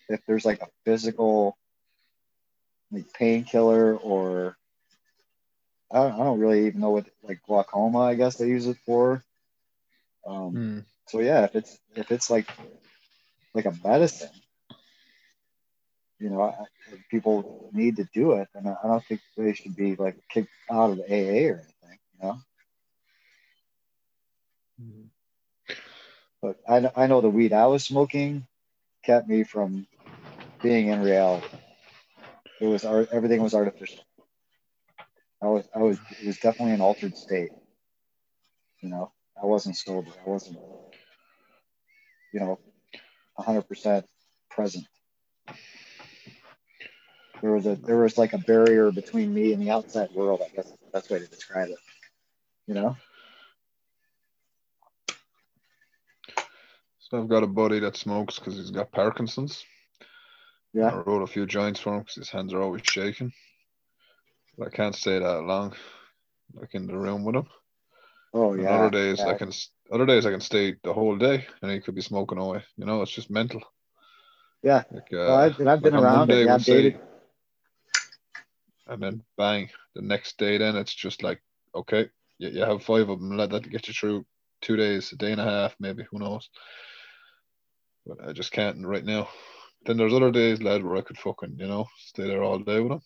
if 0.08 0.24
there's 0.26 0.44
like 0.44 0.62
a 0.62 0.68
physical 0.84 1.56
like 2.92 3.12
painkiller 3.12 3.96
or 3.96 4.56
I 5.90 5.98
don't, 6.02 6.12
I 6.12 6.18
don't 6.18 6.38
really 6.38 6.66
even 6.66 6.80
know 6.80 6.90
what 6.90 7.06
like 7.22 7.40
glaucoma 7.46 8.00
I 8.00 8.14
guess 8.14 8.36
they 8.36 8.46
use 8.46 8.66
it 8.66 8.78
for. 8.86 9.22
Um, 10.26 10.50
hmm. 10.52 10.78
So 11.08 11.20
yeah, 11.20 11.44
if 11.44 11.56
it's 11.56 11.78
if 11.96 12.12
it's 12.12 12.30
like 12.30 12.48
like 13.54 13.66
a 13.66 13.74
medicine. 13.84 14.30
You 16.18 16.30
know, 16.30 16.42
I, 16.42 16.54
people 17.10 17.70
need 17.72 17.96
to 17.96 18.08
do 18.12 18.32
it, 18.32 18.48
and 18.54 18.68
I 18.68 18.76
don't 18.84 19.04
think 19.04 19.20
they 19.36 19.52
should 19.54 19.76
be 19.76 19.94
like 19.94 20.16
kicked 20.28 20.50
out 20.70 20.90
of 20.90 20.98
AA 20.98 21.52
or 21.52 21.62
anything. 21.62 21.98
You 22.12 22.20
know. 22.22 22.38
Mm-hmm. 24.82 25.74
But 26.42 26.56
I, 26.68 27.04
I 27.04 27.06
know 27.06 27.20
the 27.20 27.28
weed 27.30 27.52
I 27.52 27.66
was 27.66 27.84
smoking 27.84 28.46
kept 29.04 29.28
me 29.28 29.44
from 29.44 29.86
being 30.62 30.88
in 30.88 31.00
reality. 31.00 31.46
It 32.60 32.66
was 32.66 32.84
everything 32.84 33.42
was 33.42 33.54
artificial. 33.54 34.04
I 35.42 35.46
was 35.46 35.68
I 35.74 35.78
was 35.78 35.98
it 36.20 36.26
was 36.26 36.38
definitely 36.38 36.74
an 36.74 36.80
altered 36.80 37.16
state. 37.16 37.50
You 38.80 38.88
know, 38.90 39.12
I 39.40 39.46
wasn't 39.46 39.76
sober. 39.76 40.10
I 40.26 40.28
wasn't. 40.28 40.58
You 42.32 42.40
know, 42.40 42.58
100% 43.38 44.04
present. 44.50 44.86
There 47.40 47.52
was 47.52 47.66
a 47.66 47.76
there 47.76 47.98
was 47.98 48.18
like 48.18 48.32
a 48.32 48.38
barrier 48.38 48.90
between 48.90 49.32
me 49.32 49.52
and 49.52 49.62
the 49.62 49.70
outside 49.70 50.10
world. 50.12 50.40
I 50.44 50.48
guess 50.54 50.66
is 50.66 50.72
the 50.72 50.90
best 50.92 51.10
way 51.10 51.20
to 51.20 51.26
describe 51.26 51.68
it. 51.68 51.78
You 52.66 52.74
know. 52.74 52.96
So 56.98 57.18
I've 57.18 57.28
got 57.28 57.44
a 57.44 57.46
buddy 57.46 57.78
that 57.80 57.96
smokes 57.96 58.38
because 58.38 58.56
he's 58.56 58.70
got 58.70 58.92
Parkinson's. 58.92 59.64
Yeah. 60.74 60.88
I 60.88 60.96
wrote 60.96 61.22
a 61.22 61.26
few 61.26 61.46
joints 61.46 61.80
for 61.80 61.94
him 61.94 62.00
because 62.00 62.16
his 62.16 62.30
hands 62.30 62.52
are 62.52 62.60
always 62.60 62.82
shaking. 62.84 63.32
But 64.58 64.68
I 64.68 64.70
can't 64.70 64.94
stay 64.94 65.18
that 65.18 65.42
long, 65.42 65.74
like 66.54 66.74
in 66.74 66.86
the 66.86 66.98
room 66.98 67.24
with 67.24 67.36
him. 67.36 67.46
Oh 68.34 68.54
yeah. 68.54 68.70
other 68.70 68.90
days 68.90 69.20
yeah. 69.20 69.28
I 69.28 69.34
can 69.34 69.52
other 69.92 70.06
days 70.06 70.26
I 70.26 70.30
can 70.30 70.40
stay 70.40 70.76
the 70.82 70.92
whole 70.92 71.16
day 71.16 71.46
and 71.62 71.70
he 71.70 71.80
could 71.80 71.94
be 71.94 72.02
smoking 72.02 72.38
away. 72.38 72.62
You 72.76 72.86
know, 72.86 73.02
it's 73.02 73.12
just 73.12 73.30
mental. 73.30 73.62
Yeah. 74.62 74.84
Like, 74.90 75.12
uh, 75.12 75.16
well, 75.16 75.36
I've, 75.36 75.66
I've 75.66 75.82
been 75.82 75.94
like 75.94 76.02
around 76.02 76.30
it. 76.30 76.46
Yeah, 76.46 76.54
I've 76.54 76.64
dated. 76.64 77.00
and 78.86 79.02
then 79.02 79.22
bang, 79.36 79.70
the 79.94 80.02
next 80.02 80.38
day, 80.38 80.58
then 80.58 80.76
it's 80.76 80.94
just 80.94 81.22
like, 81.22 81.40
okay, 81.74 82.08
you, 82.38 82.48
you 82.50 82.60
have 82.60 82.82
five 82.82 83.08
of 83.08 83.20
them. 83.20 83.36
Let 83.36 83.50
that 83.50 83.70
get 83.70 83.88
you 83.88 83.94
through 83.94 84.26
two 84.60 84.76
days, 84.76 85.12
a 85.12 85.16
day 85.16 85.32
and 85.32 85.40
a 85.40 85.44
half, 85.44 85.76
maybe. 85.78 86.04
Who 86.10 86.18
knows? 86.18 86.48
But 88.06 88.28
I 88.28 88.32
just 88.32 88.52
can't 88.52 88.84
right 88.86 89.04
now. 89.04 89.28
Then 89.86 89.96
there's 89.96 90.14
other 90.14 90.32
days, 90.32 90.60
lad, 90.60 90.84
where 90.84 90.96
I 90.96 91.02
could 91.02 91.18
fucking, 91.18 91.56
you 91.58 91.66
know, 91.66 91.86
stay 91.98 92.24
there 92.24 92.42
all 92.42 92.58
day 92.58 92.80
with 92.80 92.90
them. 92.90 93.02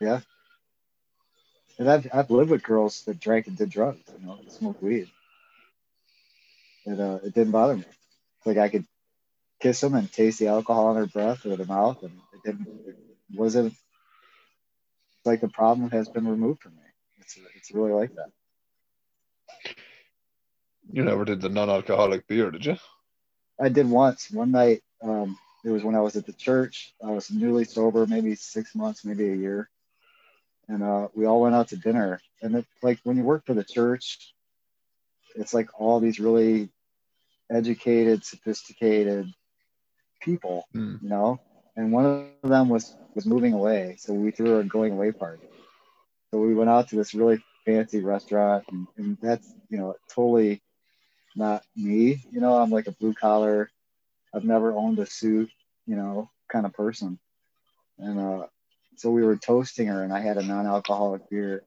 Yeah. 0.00 0.20
And 1.78 1.90
I've, 1.90 2.06
I've 2.12 2.30
lived 2.30 2.50
with 2.50 2.62
girls 2.62 3.02
that 3.04 3.18
drank 3.18 3.46
and 3.46 3.56
did 3.56 3.70
drugs, 3.70 4.00
you 4.20 4.26
know, 4.26 4.38
smoked 4.48 4.82
weed. 4.82 5.10
It, 6.86 6.98
uh, 6.98 7.18
it 7.24 7.34
didn't 7.34 7.52
bother 7.52 7.76
me. 7.76 7.84
Like 8.44 8.58
I 8.58 8.68
could 8.68 8.84
kiss 9.60 9.80
them 9.80 9.94
and 9.94 10.12
taste 10.12 10.38
the 10.38 10.48
alcohol 10.48 10.90
in 10.90 10.96
their 10.96 11.06
breath 11.06 11.46
or 11.46 11.56
their 11.56 11.66
mouth, 11.66 12.02
and 12.02 12.12
it 12.32 12.42
didn't. 12.44 12.66
It 12.86 12.96
wasn't 13.38 13.74
like 15.24 15.40
the 15.40 15.48
problem 15.48 15.90
has 15.90 16.08
been 16.08 16.26
removed 16.26 16.62
from 16.62 16.74
me. 16.76 16.82
It's 17.20 17.38
it's 17.56 17.72
really 17.72 17.92
like 17.92 18.14
that. 18.16 18.30
You 20.92 21.04
never 21.04 21.24
did 21.24 21.40
the 21.40 21.48
non-alcoholic 21.48 22.26
beer, 22.26 22.50
did 22.50 22.66
you? 22.66 22.76
I 23.60 23.68
did 23.68 23.88
once. 23.88 24.30
One 24.30 24.50
night, 24.50 24.82
um, 25.02 25.38
it 25.64 25.70
was 25.70 25.84
when 25.84 25.94
I 25.94 26.00
was 26.00 26.16
at 26.16 26.26
the 26.26 26.32
church. 26.32 26.92
I 27.02 27.12
was 27.12 27.30
newly 27.30 27.64
sober, 27.64 28.06
maybe 28.06 28.34
six 28.34 28.74
months, 28.74 29.04
maybe 29.04 29.30
a 29.30 29.36
year, 29.36 29.70
and 30.68 30.82
uh, 30.82 31.08
we 31.14 31.26
all 31.26 31.40
went 31.40 31.54
out 31.54 31.68
to 31.68 31.76
dinner. 31.76 32.20
And 32.42 32.56
it's 32.56 32.68
like 32.82 32.98
when 33.04 33.16
you 33.16 33.22
work 33.22 33.46
for 33.46 33.54
the 33.54 33.64
church, 33.64 34.34
it's 35.36 35.54
like 35.54 35.68
all 35.80 36.00
these 36.00 36.20
really 36.20 36.70
educated, 37.50 38.24
sophisticated 38.24 39.26
people, 40.20 40.66
Mm. 40.74 41.00
you 41.02 41.08
know. 41.10 41.40
And 41.76 41.92
one 41.92 42.04
of 42.06 42.16
them 42.16 42.32
was 42.32 42.52
was 42.78 42.86
moving 42.86 43.14
away, 43.14 43.56
so 43.56 43.74
we 43.74 43.96
threw 43.96 44.24
a 44.24 44.30
going 44.64 44.64
away 44.64 44.84
party. 44.84 45.22
So 46.08 46.16
we 46.20 46.36
went 46.36 46.50
out 46.50 46.68
to 46.70 46.78
this 46.80 47.14
really 47.14 47.38
fancy 47.64 48.00
restaurant, 48.00 48.64
and, 48.70 48.86
and 48.96 49.16
that's 49.20 49.54
you 49.68 49.78
know 49.78 49.94
totally 50.12 50.60
not 51.34 51.62
me. 51.76 52.20
You 52.30 52.40
know, 52.40 52.54
I'm 52.56 52.70
like 52.70 52.86
a 52.86 52.92
blue 52.92 53.14
collar. 53.14 53.70
I've 54.34 54.44
never 54.44 54.72
owned 54.72 54.98
a 54.98 55.06
suit, 55.06 55.50
you 55.86 55.96
know, 55.96 56.28
kind 56.50 56.66
of 56.66 56.72
person. 56.74 57.18
And 57.98 58.18
uh, 58.18 58.46
so 58.96 59.10
we 59.10 59.24
were 59.24 59.36
toasting 59.36 59.86
her, 59.88 60.02
and 60.02 60.12
I 60.12 60.20
had 60.20 60.36
a 60.38 60.42
non-alcoholic 60.42 61.28
beer, 61.30 61.62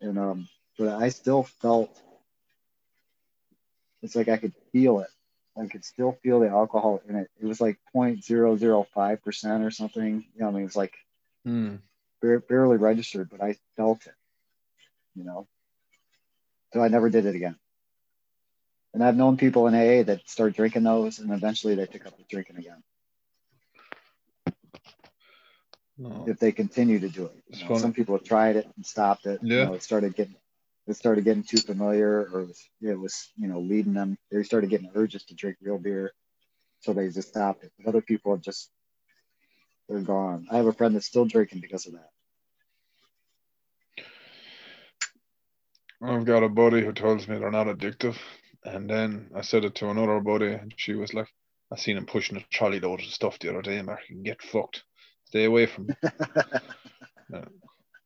and 0.00 0.18
um, 0.18 0.48
but 0.78 0.88
I 0.88 1.08
still 1.10 1.44
felt 1.44 1.90
it's 4.02 4.16
like 4.16 4.28
I 4.28 4.36
could 4.38 4.54
feel 4.72 5.00
it. 5.00 5.08
I 5.58 5.66
could 5.66 5.84
still 5.84 6.12
feel 6.22 6.40
the 6.40 6.48
alcohol 6.48 7.02
in 7.08 7.16
it. 7.16 7.30
It 7.40 7.46
was 7.46 7.60
like 7.60 7.78
0.005 7.92 9.22
percent 9.22 9.64
or 9.64 9.70
something. 9.70 10.24
You 10.34 10.40
know, 10.40 10.48
I 10.48 10.52
mean, 10.52 10.62
it 10.62 10.66
was 10.66 10.76
like 10.76 10.94
Mm. 11.46 11.80
bar- 12.22 12.40
barely 12.40 12.76
registered, 12.76 13.28
but 13.30 13.42
I 13.42 13.56
felt 13.76 14.06
it. 14.06 14.14
You 15.14 15.24
know, 15.24 15.46
so 16.72 16.82
I 16.82 16.88
never 16.88 17.10
did 17.10 17.26
it 17.26 17.34
again. 17.34 17.56
And 18.94 19.02
I've 19.04 19.16
known 19.16 19.36
people 19.36 19.66
in 19.66 19.74
AA 19.74 20.02
that 20.04 20.28
start 20.28 20.54
drinking 20.54 20.84
those, 20.84 21.18
and 21.18 21.30
eventually 21.32 21.74
they 21.74 21.86
pick 21.86 22.06
up 22.06 22.16
the 22.16 22.24
drinking 22.28 22.56
again 22.58 22.82
No. 25.98 26.26
if 26.26 26.38
they 26.38 26.52
continue 26.52 27.00
to 27.00 27.08
do 27.08 27.26
it. 27.26 27.42
You 27.48 27.64
know, 27.64 27.72
some 27.72 27.92
people 27.92 28.16
have 28.16 28.24
tried 28.24 28.56
it 28.56 28.68
and 28.76 28.84
stopped 28.86 29.26
it. 29.26 29.40
You 29.54 29.60
Yeah. 29.60 29.64
know, 29.64 29.74
it 29.74 29.82
started 29.82 30.14
getting 30.14 30.34
it 30.86 30.96
started 30.96 31.24
getting 31.24 31.44
too 31.44 31.58
familiar, 31.58 32.28
or 32.32 32.40
it 32.40 32.46
was, 32.48 32.68
it 32.80 32.98
was 32.98 33.32
you 33.36 33.48
know 33.48 33.60
leading 33.60 33.94
them. 33.94 34.18
They 34.30 34.42
started 34.42 34.70
getting 34.70 34.90
urges 34.94 35.24
to 35.24 35.34
drink 35.34 35.58
real 35.60 35.78
beer, 35.78 36.12
so 36.80 36.92
they 36.92 37.08
just 37.08 37.28
stopped 37.28 37.64
it. 37.64 37.72
But 37.78 37.88
other 37.88 38.02
people 38.02 38.32
have 38.32 38.42
just 38.42 38.70
they're 39.88 40.00
gone. 40.00 40.46
I 40.50 40.56
have 40.56 40.66
a 40.66 40.72
friend 40.72 40.94
that's 40.94 41.06
still 41.06 41.24
drinking 41.24 41.60
because 41.60 41.86
of 41.86 41.92
that. 41.92 42.08
I've 46.02 46.24
got 46.24 46.42
a 46.42 46.48
buddy 46.48 46.84
who 46.84 46.92
tells 46.92 47.28
me 47.28 47.38
they're 47.38 47.50
not 47.50 47.68
addictive. 47.68 48.16
And 48.64 48.88
then 48.88 49.30
I 49.36 49.42
said 49.42 49.64
it 49.64 49.74
to 49.76 49.90
another 49.90 50.20
buddy, 50.20 50.52
and 50.52 50.72
she 50.76 50.94
was 50.94 51.14
like, 51.14 51.28
I 51.72 51.76
seen 51.76 51.96
him 51.96 52.06
pushing 52.06 52.36
a 52.36 52.44
trolley 52.50 52.80
load 52.80 53.00
of 53.00 53.06
stuff 53.06 53.38
the 53.38 53.50
other 53.50 53.62
day, 53.62 53.80
Mark. 53.82 54.00
You 54.08 54.16
can 54.16 54.22
get 54.24 54.42
fucked. 54.42 54.82
Stay 55.26 55.44
away 55.44 55.66
from 55.66 55.88
him. 55.88 55.96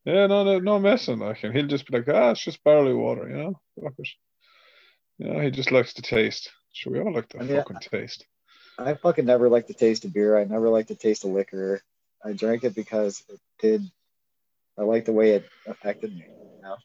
Yeah, 0.06 0.28
no, 0.28 0.44
no, 0.44 0.60
no 0.60 0.78
messing. 0.78 1.18
Like, 1.18 1.42
and 1.42 1.52
he'll 1.52 1.66
just 1.66 1.90
be 1.90 1.98
like, 1.98 2.08
ah, 2.08 2.30
it's 2.30 2.44
just 2.44 2.62
barley 2.62 2.94
water, 2.94 3.28
you 3.28 3.36
know? 3.36 3.60
Fuck 3.82 3.94
it. 3.98 4.08
You 5.18 5.26
know, 5.32 5.40
he 5.40 5.50
just 5.50 5.72
likes 5.72 5.94
the 5.94 6.02
taste. 6.02 6.52
Sure, 6.72 6.92
we 6.92 7.00
all 7.00 7.12
like 7.12 7.28
the 7.28 7.40
I 7.40 7.42
mean, 7.42 7.56
fucking 7.56 7.78
taste. 7.80 8.24
I 8.78 8.94
fucking 8.94 9.26
never 9.26 9.48
liked 9.48 9.66
the 9.66 9.74
taste 9.74 10.04
of 10.04 10.14
beer. 10.14 10.38
I 10.38 10.44
never 10.44 10.68
liked 10.68 10.88
the 10.88 10.94
taste 10.94 11.24
of 11.24 11.30
liquor. 11.30 11.80
I 12.24 12.34
drank 12.34 12.62
it 12.62 12.76
because 12.76 13.24
it 13.28 13.40
did. 13.58 13.82
I 14.78 14.82
liked 14.82 15.06
the 15.06 15.12
way 15.12 15.32
it 15.32 15.48
affected 15.66 16.14
me. 16.14 16.24
You 16.28 16.62
know? 16.62 16.76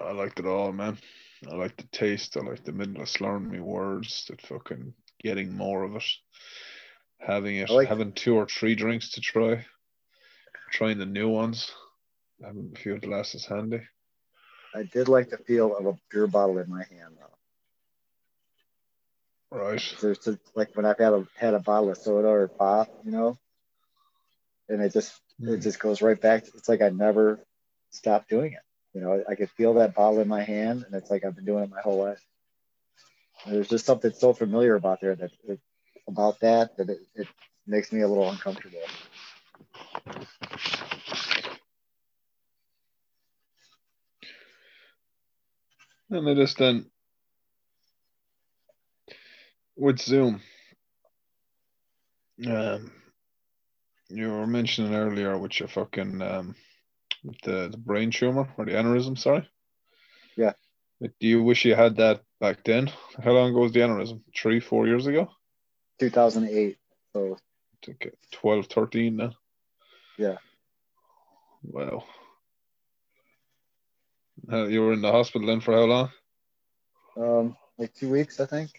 I 0.00 0.12
liked 0.12 0.40
it 0.40 0.46
all, 0.46 0.72
man. 0.72 0.96
I 1.50 1.56
like 1.56 1.76
the 1.76 1.88
taste. 1.92 2.38
I 2.38 2.40
like 2.40 2.64
the 2.64 2.72
middle 2.72 3.02
of 3.02 3.08
slurring 3.08 3.50
me 3.50 3.60
words, 3.60 4.24
that 4.28 4.40
fucking 4.40 4.94
getting 5.22 5.54
more 5.54 5.82
of 5.82 5.96
it, 5.96 6.04
having 7.18 7.56
it, 7.56 7.68
like- 7.68 7.88
having 7.88 8.12
two 8.12 8.36
or 8.36 8.46
three 8.46 8.74
drinks 8.74 9.10
to 9.12 9.20
try, 9.20 9.66
trying 10.70 10.98
the 10.98 11.06
new 11.06 11.28
ones, 11.28 11.72
having 12.42 12.72
a 12.74 12.78
few 12.78 12.98
glasses 12.98 13.44
handy. 13.46 13.80
I 14.74 14.84
did 14.84 15.08
like 15.08 15.30
the 15.30 15.38
feel 15.38 15.76
of 15.76 15.86
a 15.86 15.98
beer 16.10 16.26
bottle 16.26 16.58
in 16.58 16.70
my 16.70 16.84
hand, 16.84 17.16
though. 17.18 17.26
Right. 19.58 19.82
There's 20.00 20.18
just, 20.18 20.38
like 20.54 20.76
when 20.76 20.86
I've 20.86 20.98
had 20.98 21.12
a 21.12 21.26
had 21.36 21.54
a 21.54 21.58
bottle 21.58 21.90
of 21.90 21.98
soda 21.98 22.28
or 22.28 22.46
pop, 22.48 22.88
you 23.04 23.10
know, 23.10 23.36
and 24.68 24.80
it 24.80 24.92
just 24.92 25.20
it 25.40 25.44
Mm. 25.44 25.62
just 25.62 25.80
goes 25.80 26.02
right 26.02 26.20
back. 26.20 26.44
It's 26.54 26.68
like 26.68 26.82
I 26.82 26.90
never 26.90 27.40
stopped 27.90 28.28
doing 28.28 28.52
it. 28.52 28.62
You 28.94 29.00
know, 29.00 29.24
I 29.28 29.34
could 29.34 29.50
feel 29.50 29.74
that 29.74 29.94
bottle 29.94 30.20
in 30.20 30.28
my 30.28 30.42
hand, 30.42 30.84
and 30.84 30.94
it's 30.94 31.10
like 31.10 31.24
I've 31.24 31.34
been 31.34 31.44
doing 31.44 31.64
it 31.64 31.70
my 31.70 31.80
whole 31.80 32.04
life. 32.04 32.24
And 33.44 33.54
there's 33.54 33.68
just 33.68 33.86
something 33.86 34.12
so 34.12 34.32
familiar 34.32 34.76
about 34.76 35.00
there 35.00 35.16
that 35.16 35.30
it, 35.48 35.58
about 36.06 36.38
that 36.40 36.76
that 36.76 36.90
it, 36.90 37.00
it 37.16 37.26
makes 37.66 37.90
me 37.92 38.02
a 38.02 38.08
little 38.08 38.30
uncomfortable. 38.30 38.78
And 46.10 46.28
it 46.28 46.38
is 46.38 46.54
then 46.54 46.86
with 49.76 50.00
Zoom. 50.00 50.40
Um, 52.46 52.90
you 54.08 54.30
were 54.30 54.46
mentioning 54.46 54.94
earlier 54.94 55.38
with 55.38 55.60
your 55.60 55.68
fucking 55.68 56.20
um, 56.20 56.54
with 57.24 57.40
the, 57.42 57.68
the 57.70 57.76
brain 57.76 58.10
tumor 58.10 58.48
or 58.56 58.64
the 58.64 58.72
aneurysm. 58.72 59.16
Sorry. 59.18 59.48
Yeah. 60.36 60.52
Like, 61.00 61.12
Do 61.20 61.26
you 61.28 61.42
wish 61.42 61.64
you 61.64 61.74
had 61.74 61.96
that 61.96 62.22
back 62.40 62.64
then? 62.64 62.90
How 63.22 63.32
long 63.32 63.50
ago 63.50 63.60
was 63.60 63.72
the 63.72 63.80
aneurysm? 63.80 64.22
Three, 64.36 64.60
four 64.60 64.86
years 64.86 65.06
ago? 65.06 65.28
2008. 65.98 66.76
So 67.12 67.34
I 67.34 67.86
think 67.86 68.06
uh, 68.06 68.16
12, 68.32 68.66
13 68.66 69.16
now. 69.16 69.32
Yeah. 70.18 70.36
Wow. 71.62 72.04
Uh, 74.50 74.66
you 74.66 74.80
were 74.80 74.92
in 74.92 75.00
the 75.00 75.12
hospital 75.12 75.46
then 75.46 75.60
for 75.60 75.74
how 75.74 75.84
long? 75.84 76.10
um, 77.16 77.56
like 77.78 77.94
two 77.94 78.10
weeks, 78.10 78.40
I 78.40 78.46
think, 78.46 78.70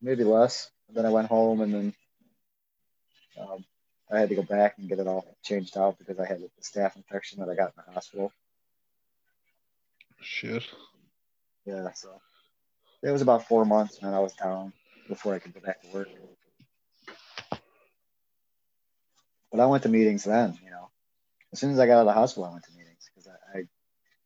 maybe 0.00 0.24
less. 0.24 0.70
Then 0.88 1.06
I 1.06 1.10
went 1.10 1.28
home, 1.28 1.60
and 1.60 1.74
then 1.74 1.94
um, 3.40 3.64
I 4.10 4.20
had 4.20 4.28
to 4.28 4.34
go 4.34 4.42
back 4.42 4.78
and 4.78 4.88
get 4.88 4.98
it 4.98 5.06
all 5.06 5.36
changed 5.42 5.76
out 5.76 5.98
because 5.98 6.20
I 6.20 6.26
had 6.26 6.40
a 6.40 6.62
staph 6.62 6.96
infection 6.96 7.40
that 7.40 7.48
I 7.48 7.54
got 7.54 7.72
in 7.76 7.82
the 7.86 7.92
hospital. 7.92 8.32
Shit. 10.20 10.64
Yeah, 11.64 11.92
so 11.94 12.20
it 13.02 13.10
was 13.10 13.22
about 13.22 13.48
four 13.48 13.64
months, 13.64 13.98
and 14.00 14.14
I 14.14 14.20
was 14.20 14.32
down 14.34 14.72
before 15.08 15.34
I 15.34 15.38
could 15.38 15.54
go 15.54 15.60
back 15.60 15.82
to 15.82 15.88
work. 15.92 16.08
But 19.50 19.60
I 19.60 19.66
went 19.66 19.82
to 19.84 19.88
meetings 19.88 20.24
then, 20.24 20.58
you 20.64 20.70
know. 20.70 20.88
As 21.52 21.60
soon 21.60 21.70
as 21.70 21.78
I 21.78 21.86
got 21.86 21.94
out 21.94 22.00
of 22.00 22.06
the 22.06 22.12
hospital, 22.12 22.44
I 22.44 22.52
went 22.52 22.64
to 22.64 22.72
meetings 22.72 22.76
because 22.76 22.84
I, 22.84 22.84
I 22.84 22.85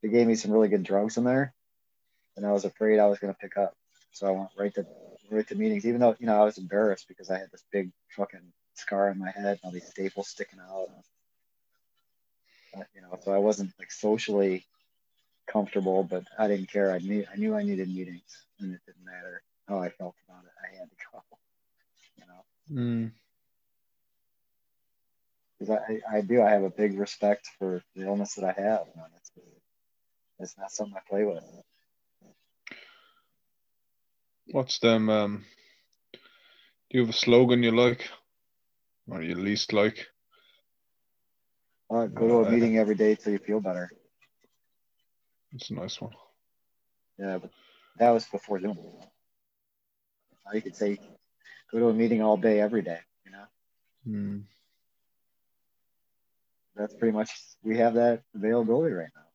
they 0.02 0.09
gave 0.09 0.26
me 0.26 0.35
some 0.35 0.50
really 0.52 0.69
good 0.69 0.83
drugs 0.83 1.16
in 1.16 1.25
there, 1.25 1.54
and 2.37 2.47
I 2.47 2.52
was 2.52 2.64
afraid 2.64 2.99
I 2.99 3.07
was 3.07 3.19
going 3.19 3.33
to 3.33 3.38
pick 3.38 3.57
up. 3.57 3.75
So 4.12 4.26
I 4.26 4.30
went 4.33 4.50
right 4.59 4.75
to 4.75 4.87
right 5.30 5.47
to 5.49 5.54
meetings, 5.54 5.87
even 5.87 6.00
though 6.00 6.16
you 6.19 6.26
know 6.26 6.40
I 6.40 6.45
was 6.45 6.59
embarrassed 6.59 7.07
because 7.09 7.30
I 7.30 7.38
had 7.38 7.50
this 7.52 7.64
big 7.73 7.90
fucking 8.16 8.52
scar 8.75 9.11
on 9.11 9.19
my 9.19 9.30
head 9.30 9.47
and 9.47 9.61
all 9.64 9.71
these 9.71 9.88
staples 9.88 10.28
sticking 10.28 10.59
out. 10.61 10.88
Uh, 12.76 12.83
you 12.95 13.02
know, 13.02 13.19
so 13.25 13.33
I 13.33 13.38
wasn't 13.38 13.73
like 13.78 13.90
socially 13.92 14.64
comfortable, 15.47 16.04
but 16.04 16.25
I 16.38 16.49
didn't 16.49 16.71
care. 16.71 16.92
I 16.92 16.99
knew 16.99 17.25
I 17.33 17.37
knew 17.37 17.54
I 17.54 17.62
needed 17.62 17.88
meetings, 17.88 18.47
and 18.61 18.75
it 18.75 18.80
didn't 18.87 19.04
matter 19.04 19.42
how 19.69 19.80
I 19.80 19.90
felt 19.90 20.14
about 20.28 20.45
it. 20.45 20.50
I 20.62 20.78
had 20.78 20.90
to 20.90 20.97
go. 21.12 21.23
You 22.16 22.25
know, 22.26 22.45
Mm. 22.73 23.11
because 25.59 25.76
I, 25.76 26.16
I 26.16 26.21
do. 26.21 26.42
I 26.42 26.50
have 26.50 26.62
a 26.62 26.71
big 26.71 26.99
respect 26.99 27.49
for 27.59 27.83
the 27.95 28.07
illness 28.07 28.35
that 28.35 28.45
I 28.45 28.61
have. 28.61 28.87
It's 30.40 30.59
not 30.59 30.70
something 30.73 30.97
I 30.97 31.09
play 31.09 31.25
with. 31.25 31.42
What's 34.52 34.78
them? 34.80 35.09
Um, 35.11 35.44
do 36.90 36.99
you 36.99 37.00
have 37.06 37.11
a 37.14 37.18
slogan 37.18 37.62
you 37.62 37.73
like, 37.73 38.09
or 39.09 39.23
you 39.23 39.35
least 39.35 39.73
like? 39.73 40.06
Uh, 41.90 42.06
go 42.06 42.26
to 42.28 42.49
a 42.49 42.50
meeting 42.50 42.78
every 42.78 42.94
day 42.97 43.14
till 43.16 43.32
you 43.32 43.38
feel 43.38 43.61
better. 43.61 43.90
It's 45.52 45.70
a 45.70 45.75
nice 45.75 46.00
one. 46.00 46.12
Yeah, 47.18 47.38
but 47.38 47.50
that 47.99 48.11
was 48.11 48.26
before 48.26 48.61
Zoom. 48.61 48.78
Now 50.47 50.52
you 50.54 50.62
could 50.62 50.76
say 50.76 50.99
go 51.73 51.78
to 51.80 51.88
a 51.88 51.94
meeting 51.94 52.23
all 52.23 52.37
day, 52.37 52.61
every 52.61 52.82
day. 52.82 53.00
You 53.25 53.32
know, 53.32 53.44
Mm. 54.06 54.47
that's 56.76 56.94
pretty 56.94 57.12
much 57.16 57.30
we 57.62 57.78
have 57.78 57.94
that 57.94 58.23
availability 58.35 58.94
right 58.94 59.11
now. 59.14 59.29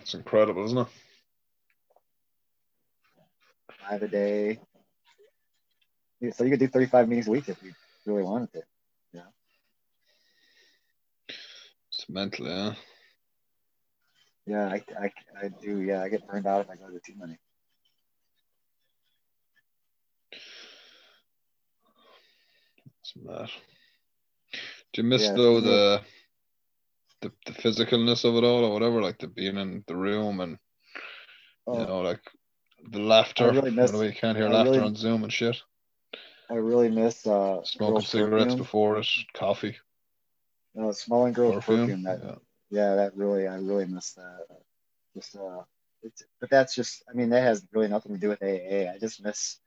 It's 0.00 0.14
incredible, 0.14 0.64
isn't 0.64 0.78
it? 0.78 0.86
Five 3.88 4.02
a 4.02 4.08
day. 4.08 4.58
So 6.32 6.44
you 6.44 6.50
could 6.50 6.60
do 6.60 6.68
35 6.68 7.08
meetings 7.08 7.28
a 7.28 7.30
week 7.30 7.48
if 7.48 7.62
you 7.62 7.72
really 8.06 8.22
wanted 8.22 8.52
to. 8.52 8.62
Yeah. 9.12 9.22
It's 11.88 12.08
mental, 12.08 12.46
yeah. 12.46 12.74
Yeah, 14.46 14.68
I, 14.68 14.82
I, 14.98 15.12
I 15.42 15.48
do. 15.48 15.80
Yeah, 15.80 16.02
I 16.02 16.08
get 16.08 16.26
burned 16.26 16.46
out 16.46 16.64
if 16.64 16.70
I 16.70 16.76
go 16.76 16.88
to 16.88 17.00
too 17.00 17.14
many. 17.18 17.36
It's 23.00 23.14
mad. 23.24 23.50
Do 24.92 25.02
you 25.02 25.08
miss 25.08 25.22
yeah, 25.22 25.34
though 25.34 25.60
the? 25.60 26.00
The 27.46 27.52
the 27.52 27.58
physicalness 27.60 28.24
of 28.24 28.34
it 28.36 28.44
all 28.44 28.64
or 28.64 28.72
whatever, 28.72 29.02
like 29.02 29.18
the 29.18 29.26
being 29.28 29.56
in 29.56 29.84
the 29.86 29.96
room 29.96 30.40
and 30.40 30.58
Oh, 31.68 31.80
you 31.80 31.86
know, 31.86 32.00
like 32.00 32.20
the 32.90 33.00
laughter. 33.00 33.50
really 33.50 33.70
miss- 33.72 33.90
you 33.92 33.98
know, 33.98 34.04
you 34.04 34.12
can't 34.12 34.36
hear 34.36 34.46
I 34.48 34.50
laughter 34.52 34.70
really- 34.72 34.82
on 34.84 34.94
Zoom 34.94 35.24
and 35.24 35.32
shit. 35.32 35.56
I 36.48 36.54
really 36.54 36.88
miss 36.90 37.26
uh, 37.26 37.64
Smoking 37.64 38.02
cigarettes 38.02 38.44
perfume. 38.44 38.58
before 38.58 38.98
it, 38.98 39.08
coffee, 39.34 39.76
No, 40.76 40.92
smelling 40.92 41.32
girls' 41.32 41.56
perfume. 41.56 41.80
perfume. 41.86 42.02
That 42.04 42.20
yeah. 42.22 42.34
yeah, 42.70 42.94
that 42.94 43.16
really, 43.16 43.48
I 43.48 43.56
really 43.56 43.86
miss 43.86 44.12
that. 44.12 44.46
Just 45.12 45.34
uh, 45.34 45.62
it's, 46.04 46.22
but 46.40 46.48
that's 46.48 46.72
just, 46.76 47.02
I 47.10 47.14
mean, 47.14 47.30
that 47.30 47.42
has 47.42 47.66
really 47.72 47.88
nothing 47.88 48.12
to 48.14 48.20
do 48.20 48.28
with 48.28 48.42
AA. 48.44 48.92
I 48.94 48.98
just 49.00 49.20
miss, 49.24 49.58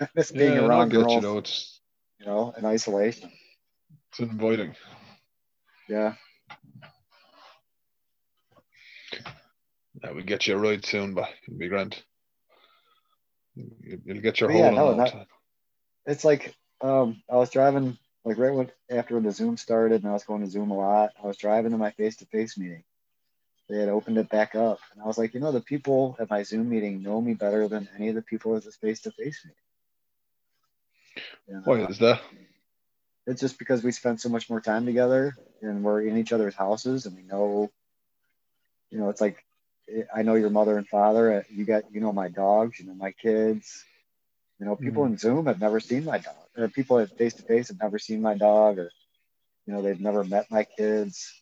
I 0.00 0.08
miss 0.14 0.30
being 0.30 0.54
yeah, 0.54 0.64
around 0.66 0.90
girls, 0.90 1.12
you 1.14 1.20
know, 1.22 1.38
it's 1.38 1.80
you 2.20 2.26
know, 2.26 2.54
in 2.56 2.64
isolation. 2.64 3.32
it's 4.10 4.20
inviting. 4.20 4.76
Yeah, 5.88 6.14
Yeah, 10.02 10.12
we'll 10.12 10.24
get 10.24 10.46
you 10.46 10.54
a 10.54 10.58
ride 10.58 10.84
soon, 10.84 11.14
but 11.14 11.28
it'll 11.46 11.58
be 11.58 11.68
grand. 11.68 12.00
You- 13.54 14.00
You'll 14.04 14.20
get 14.20 14.40
your 14.40 14.48
But 14.50 14.56
yeah, 14.56 14.70
no, 14.70 14.94
not- 14.94 15.26
it's 16.06 16.24
like 16.24 16.54
um, 16.80 17.22
I 17.28 17.36
was 17.36 17.50
driving 17.50 17.98
like 18.24 18.38
right 18.38 18.54
when 18.54 18.70
after 18.90 19.18
the 19.20 19.32
Zoom 19.32 19.56
started, 19.56 20.02
and 20.02 20.10
I 20.10 20.12
was 20.12 20.24
going 20.24 20.42
to 20.42 20.50
Zoom 20.50 20.70
a 20.70 20.76
lot. 20.76 21.12
I 21.22 21.26
was 21.26 21.36
driving 21.36 21.72
to 21.72 21.78
my 21.78 21.90
face-to-face 21.92 22.56
meeting. 22.58 22.84
They 23.68 23.78
had 23.78 23.88
opened 23.88 24.16
it 24.18 24.28
back 24.28 24.54
up, 24.54 24.78
and 24.92 25.02
I 25.02 25.06
was 25.06 25.18
like, 25.18 25.34
you 25.34 25.40
know, 25.40 25.52
the 25.52 25.60
people 25.60 26.16
at 26.20 26.30
my 26.30 26.42
Zoom 26.42 26.70
meeting 26.70 27.02
know 27.02 27.20
me 27.20 27.34
better 27.34 27.68
than 27.68 27.88
any 27.96 28.08
of 28.08 28.14
the 28.14 28.22
people 28.22 28.56
at 28.56 28.64
this 28.64 28.76
face-to-face 28.76 29.44
meeting. 29.44 29.56
And, 31.48 31.66
Why 31.66 31.82
uh, 31.82 31.88
is 31.88 31.98
that? 31.98 32.20
it's 33.26 33.40
just 33.42 33.58
because 33.58 33.82
we 33.82 33.92
spend 33.92 34.20
so 34.20 34.30
much 34.30 34.48
more 34.48 34.60
time 34.60 34.86
together 34.86 35.36
and 35.60 35.82
we're 35.82 36.02
in 36.02 36.16
each 36.16 36.32
other's 36.32 36.54
houses 36.54 37.04
and 37.04 37.14
we 37.14 37.22
know 37.22 37.70
you 38.90 38.98
know 38.98 39.10
it's 39.10 39.20
like 39.20 39.44
i 40.14 40.22
know 40.22 40.34
your 40.34 40.50
mother 40.50 40.76
and 40.76 40.86
father 40.88 41.34
uh, 41.34 41.42
you 41.50 41.64
got 41.64 41.84
you 41.92 42.00
know 42.00 42.12
my 42.12 42.28
dogs 42.28 42.78
you 42.78 42.86
know 42.86 42.94
my 42.94 43.12
kids. 43.12 43.84
You 44.60 44.66
know 44.66 44.74
people 44.74 45.04
mm-hmm. 45.04 45.12
in 45.12 45.18
zoom 45.18 45.46
have 45.46 45.60
never 45.60 45.78
seen 45.78 46.04
my 46.04 46.18
dog 46.18 46.34
or 46.56 46.68
people 46.68 46.98
at 46.98 47.16
face 47.16 47.34
to 47.34 47.42
face 47.42 47.68
have 47.68 47.80
never 47.80 47.98
seen 47.98 48.20
my 48.20 48.34
dog 48.34 48.78
or 48.78 48.90
you 49.66 49.72
know 49.72 49.82
they've 49.82 50.00
never 50.00 50.24
met 50.24 50.50
my 50.50 50.64
kids. 50.64 51.32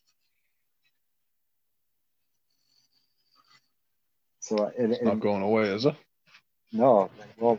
So 4.40 4.58
uh, 4.58 4.70
it, 4.78 4.90
It's 4.90 5.02
not 5.02 5.20
going 5.20 5.42
away, 5.42 5.68
is 5.70 5.86
it? 5.86 5.94
no. 6.72 7.10
Well 7.38 7.58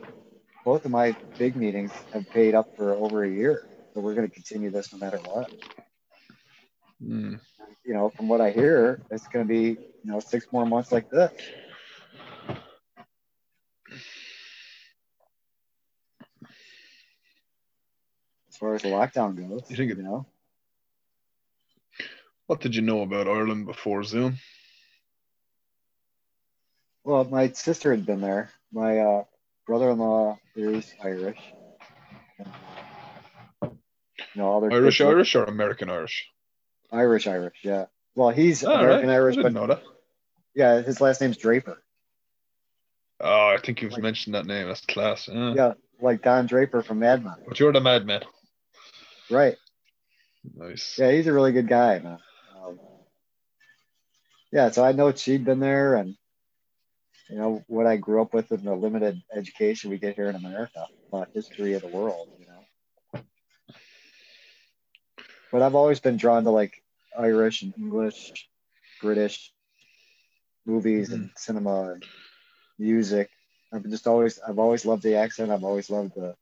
both 0.63 0.86
of 0.86 0.91
my 0.91 1.15
big 1.39 1.56
meetings 1.56 1.91
have 2.13 2.29
paid 2.29 2.53
up 2.53 2.75
for 2.75 2.94
over 2.94 3.24
a 3.24 3.29
year 3.29 3.67
so 3.98 4.01
we're 4.01 4.13
going 4.13 4.27
to 4.27 4.34
continue 4.34 4.70
this 4.70 4.94
no 4.94 5.00
matter 5.00 5.17
what. 5.17 5.51
Mm. 7.03 7.39
You 7.88 7.94
know, 7.94 8.10
from 8.10 8.27
what 8.27 8.41
I 8.41 8.51
hear, 8.51 9.01
it's 9.10 9.27
going 9.29 9.48
to 9.48 9.50
be, 9.50 9.70
you 9.70 10.12
know, 10.12 10.20
six 10.20 10.46
more 10.51 10.65
months 10.65 10.91
like 10.91 11.10
this. 11.10 11.32
As 18.50 18.58
far 18.58 18.75
as 18.75 18.82
the 18.82 18.89
lockdown 18.89 19.38
goes, 19.38 19.70
You 19.70 19.77
think 19.77 19.96
you 19.96 20.03
know, 20.03 20.25
What 22.48 22.60
did 22.60 22.75
you 22.75 22.82
know 22.82 23.03
about 23.03 23.27
Ireland 23.29 23.65
before 23.65 24.03
Zoom? 24.03 24.38
well, 27.06 27.24
my 27.24 27.50
sister 27.51 27.91
had 27.91 28.06
been 28.06 28.20
there. 28.20 28.50
My 28.74 29.00
uh, 29.00 29.24
brother-in-law 29.65 30.39
is 30.58 30.94
Irish. 31.01 31.39
You 33.63 33.71
know, 34.36 34.45
all 34.45 34.60
their 34.60 34.73
Irish 34.73 34.97
kids 34.97 35.08
Irish 35.08 35.36
or 35.36 35.45
American 35.45 35.89
Irish? 35.89 36.30
Irish, 36.91 37.28
Irish, 37.28 37.58
yeah. 37.63 37.86
Well, 38.15 38.30
he's 38.30 38.63
right, 38.63 38.76
American 38.80 39.10
I 39.10 39.13
Irish, 39.13 39.36
but 39.36 39.84
yeah, 40.56 40.82
his 40.82 41.00
last 41.02 41.21
name's 41.21 41.38
Draper. 41.38 41.82
Oh, 43.19 43.47
I 43.47 43.58
think 43.63 43.82
you've 43.82 43.93
Like- 43.93 44.02
mentioned 44.02 44.36
that 44.36 44.45
name. 44.45 44.67
That's 44.67 44.82
class. 44.86 45.28
Yeah. 45.28 45.54
Yeah, 45.56 45.73
like 46.02 46.21
Don 46.21 46.45
Draper 46.45 46.82
from 46.82 47.00
Mad 47.00 47.23
Men. 47.23 47.36
But 47.47 47.60
you're 47.60 47.73
the 47.73 47.82
madman. 47.82 48.23
Right. 49.30 49.58
Nice. 50.56 50.97
Yeah, 50.97 51.12
he's 51.12 51.28
a 51.28 51.34
really 51.34 51.52
good 51.52 51.67
guy, 51.67 52.00
man. 52.00 52.19
Um, 52.58 52.80
yeah, 54.52 54.71
so 54.71 54.84
I 54.84 54.93
know 54.93 55.12
she'd 55.12 55.43
been 55.45 55.60
there, 55.60 55.95
and 55.95 56.15
you 57.30 57.36
know 57.38 57.63
what 57.67 57.86
I 57.86 57.97
grew 57.97 58.21
up 58.21 58.34
with 58.34 58.52
in 58.52 58.63
the 58.63 58.73
limited 58.73 59.21
education 59.36 59.89
we 59.89 59.97
get 59.97 60.15
here 60.15 60.28
in 60.30 60.36
America 60.36 60.86
about 61.10 61.30
history 61.34 61.73
of 61.73 61.82
the 61.82 61.89
world, 61.89 62.30
you 62.39 62.45
know. 62.47 63.21
But 65.58 65.65
I've 65.65 65.74
always 65.74 66.00
been 66.00 66.17
drawn 66.17 66.43
to 66.43 66.52
like 66.52 66.84
Irish 67.17 67.63
and 67.63 67.74
English, 67.80 68.48
British 69.02 69.52
movies 70.67 71.12
and 71.12 71.32
cinema 71.36 71.93
and 71.93 72.06
music. 72.78 73.32
I've 73.74 73.89
just 73.89 74.06
always, 74.06 74.38
I've 74.38 74.60
always 74.60 74.86
loved 74.86 75.02
the 75.02 75.15
accent. 75.15 75.50
I've 75.50 75.63
always 75.63 75.89
loved 75.89 76.13
the, 76.13 76.36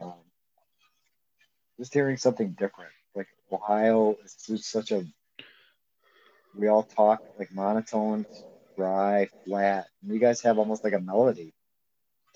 um, 0.00 0.14
just 1.78 1.92
hearing 1.92 2.16
something 2.16 2.56
different. 2.58 2.92
Like 3.14 3.28
Ohio 3.52 4.16
is 4.24 4.36
just 4.36 4.70
such 4.70 4.90
a, 4.90 5.04
we 6.56 6.68
all 6.68 6.84
talk 6.84 7.20
like 7.38 7.52
monotone, 7.52 8.24
dry, 8.74 9.28
flat. 9.44 9.86
And 10.02 10.14
you 10.14 10.18
guys 10.18 10.40
have 10.40 10.58
almost 10.58 10.82
like 10.82 10.94
a 10.94 10.98
melody 10.98 11.52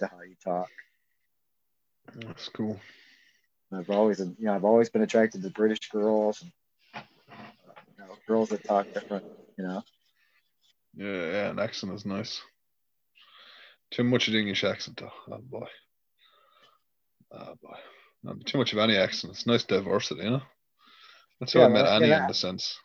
to 0.01 0.07
how 0.07 0.21
you 0.21 0.37
talk. 0.45 0.69
That's 2.15 2.51
cool. 2.51 2.79
And 3.73 3.81
I've 3.81 3.91
always, 3.91 4.21
you 4.21 4.35
know, 4.39 4.55
I've 4.55 4.67
always 4.67 4.91
been 4.91 5.01
attracted 5.01 5.43
to 5.43 5.49
British 5.49 5.89
girls 5.89 6.43
and 6.43 6.53
you 6.95 8.05
know, 8.05 8.15
girls 8.29 8.51
that 8.51 8.63
talk 8.65 8.93
different. 8.93 9.25
You 9.57 9.65
know, 9.65 9.83
Yeah, 10.95 11.07
yeah, 11.31 11.51
an 11.51 11.59
accent 11.59 11.95
is 11.95 12.05
nice. 12.05 12.43
Too 13.91 14.05
much 14.05 14.29
of 14.29 14.33
the 14.35 14.41
English 14.41 14.63
accent, 14.65 14.99
though. 15.01 15.11
Oh 15.35 15.39
boy. 15.39 15.67
Oh 17.33 17.55
boy. 17.63 17.77
Not 18.23 18.45
too 18.45 18.59
much 18.59 18.73
of 18.75 18.79
any 18.79 18.97
accent. 18.97 19.33
It's 19.33 19.47
nice 19.47 19.65
diversity, 19.65 20.23
you 20.25 20.31
know? 20.31 20.43
That's 21.41 21.55
how 21.55 21.61
Yeah, 21.61 21.67
I 21.67 21.69
met 21.71 21.87
Annie 21.87 22.13
in 22.13 22.27
the 22.27 22.35
sense. 22.35 22.79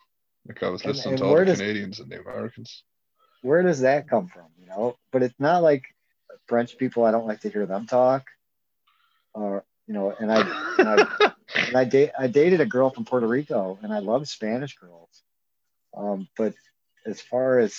Like 0.46 0.62
I 0.62 0.70
was 0.70 0.84
listening 0.86 1.14
and 1.14 1.18
to 1.18 1.24
all 1.26 1.36
the 1.36 1.44
does- 1.44 1.58
Canadians 1.58 2.00
and 2.00 2.10
the 2.10 2.20
Americans. 2.20 2.82
where 3.42 3.62
does 3.62 3.80
that 3.80 4.08
come 4.08 4.28
from? 4.28 4.46
You 4.58 4.66
know, 4.68 4.96
but 5.12 5.22
it's 5.22 5.38
not 5.38 5.62
like 5.62 5.84
French 6.46 6.78
people. 6.78 7.04
I 7.04 7.10
don't 7.10 7.26
like 7.26 7.40
to 7.40 7.50
hear 7.50 7.66
them 7.66 7.86
talk. 7.86 8.24
Or 9.34 9.64
you 9.88 9.94
know, 9.94 10.14
and 10.20 10.32
I 10.32 10.44
and 10.78 10.88
I 10.88 11.00
and 11.66 11.76
I 11.78 11.84
date 11.84 12.12
I 12.18 12.28
dated 12.28 12.60
a 12.60 12.66
girl 12.66 12.90
from 12.90 13.06
Puerto 13.06 13.28
Rico, 13.28 13.78
and 13.82 13.92
I 13.92 14.00
love 14.00 14.28
Spanish 14.28 14.76
girls. 14.78 15.24
Um, 15.96 16.28
but 16.36 16.54
as 17.06 17.20
far 17.22 17.60
as 17.60 17.76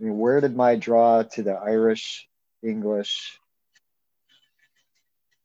I 0.00 0.04
mean, 0.04 0.18
where 0.18 0.40
did 0.40 0.56
my 0.56 0.76
draw 0.76 1.22
to 1.22 1.42
the 1.42 1.52
Irish 1.54 2.28
English 2.62 3.40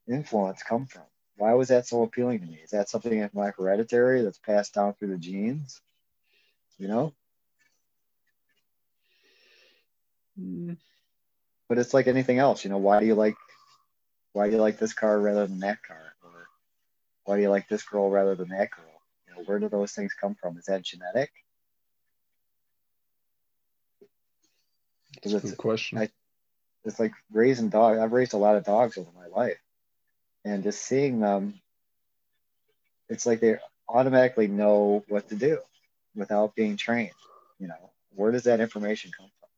influence 0.08 0.64
come 0.64 0.88
from? 0.88 1.04
Why 1.38 1.54
was 1.54 1.70
that 1.70 1.88
so 1.88 2.04
appealing 2.04 2.42
to 2.42 2.48
me? 2.48 2.60
Is 2.64 2.72
that 2.72 2.90
something 2.90 3.18
in 3.20 3.30
my 3.34 3.52
hereditary 3.58 4.22
that's 4.24 4.40
passed 4.40 4.74
down 4.76 4.94
through 4.96 5.10
the 5.10 5.18
genes? 5.18 5.82
You 6.80 6.88
know, 6.90 7.14
Mm, 10.40 10.78
but 11.70 11.80
it's 11.80 11.94
like 11.94 12.08
anything 12.08 12.40
else. 12.40 12.64
You 12.66 12.72
know, 12.72 12.78
why 12.78 13.00
do 13.00 13.06
you 13.06 13.16
like 13.16 13.36
why 14.36 14.48
do 14.48 14.56
you 14.58 14.62
like 14.62 14.78
this 14.78 14.94
car 14.94 15.18
rather 15.18 15.48
than 15.48 15.60
that 15.62 15.82
car, 15.82 16.14
or 16.22 16.48
why 17.24 17.38
do 17.38 17.42
you 17.42 17.50
like 17.50 17.70
this 17.70 17.84
girl 17.84 18.10
rather 18.10 18.36
than 18.36 18.50
that 18.50 18.70
girl? 18.70 19.02
You 19.28 19.34
know, 19.36 19.44
where 19.46 19.60
do 19.60 19.70
those 19.70 19.94
things 19.94 20.14
come 20.14 20.36
from? 20.36 20.58
Is 20.58 20.66
that 20.66 20.84
genetic? 20.84 21.32
That's 25.24 25.34
a 25.34 25.38
it's- 25.38 25.52
good 25.52 25.58
question. 25.58 26.00
I- 26.00 26.12
it's 26.84 27.00
like 27.00 27.14
raising 27.32 27.70
dogs. 27.70 27.98
I've 27.98 28.12
raised 28.12 28.34
a 28.34 28.38
lot 28.38 28.58
of 28.58 28.66
dogs 28.66 28.98
over 28.98 29.10
my 29.16 29.28
life, 29.28 29.60
and 30.44 30.64
just 30.64 30.82
seeing 30.84 31.22
them, 31.22 31.62
it's 33.08 33.26
like 33.26 33.40
they 33.40 33.58
automatically 33.88 34.48
know 34.48 35.06
what 35.08 35.30
to 35.30 35.36
do 35.36 35.62
without 36.14 36.56
being 36.56 36.76
trained. 36.76 37.16
You 37.60 37.70
know, 37.70 37.94
where 38.10 38.32
does 38.32 38.44
that 38.44 38.60
information 38.60 39.12
come 39.18 39.32
from? 39.40 39.50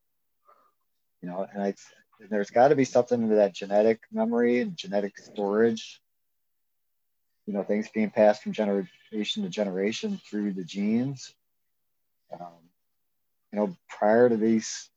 You 1.22 1.30
know, 1.30 1.48
and 1.52 1.64
I, 1.64 1.74
there's 2.20 2.50
got 2.50 2.70
to 2.70 2.76
be 2.76 2.86
something 2.86 3.22
into 3.22 3.36
that 3.36 3.54
genetic 3.54 4.00
memory 4.12 4.60
and 4.60 4.76
genetic 4.78 5.18
storage. 5.18 6.02
You 7.46 7.54
know, 7.54 7.64
things 7.64 7.88
being 7.94 8.10
passed 8.10 8.44
from 8.44 8.52
generation 8.52 9.44
to 9.44 9.50
generation 9.50 10.20
through 10.30 10.54
the 10.54 10.64
genes. 10.64 11.34
Um, 12.34 12.70
you 13.52 13.60
know, 13.60 13.76
prior 13.90 14.28
to 14.28 14.36
these 14.36 14.90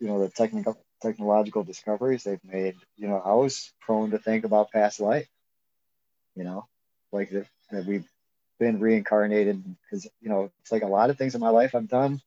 you 0.00 0.08
know 0.08 0.20
the 0.20 0.28
technical 0.28 0.76
technological 1.02 1.62
discoveries 1.62 2.24
they've 2.24 2.44
made 2.44 2.74
you 2.96 3.08
know 3.08 3.20
i 3.24 3.34
was 3.34 3.72
prone 3.80 4.10
to 4.10 4.18
think 4.18 4.44
about 4.44 4.70
past 4.70 5.00
life 5.00 5.28
you 6.34 6.44
know 6.44 6.66
like 7.12 7.30
that, 7.30 7.46
that 7.70 7.86
we've 7.86 8.08
been 8.58 8.80
reincarnated 8.80 9.62
because 9.82 10.06
you 10.20 10.28
know 10.28 10.50
it's 10.60 10.72
like 10.72 10.82
a 10.82 10.88
lot 10.88 11.10
of 11.10 11.18
things 11.18 11.34
in 11.34 11.40
my 11.40 11.50
life 11.50 11.74
i've 11.74 11.88
done 11.88 12.20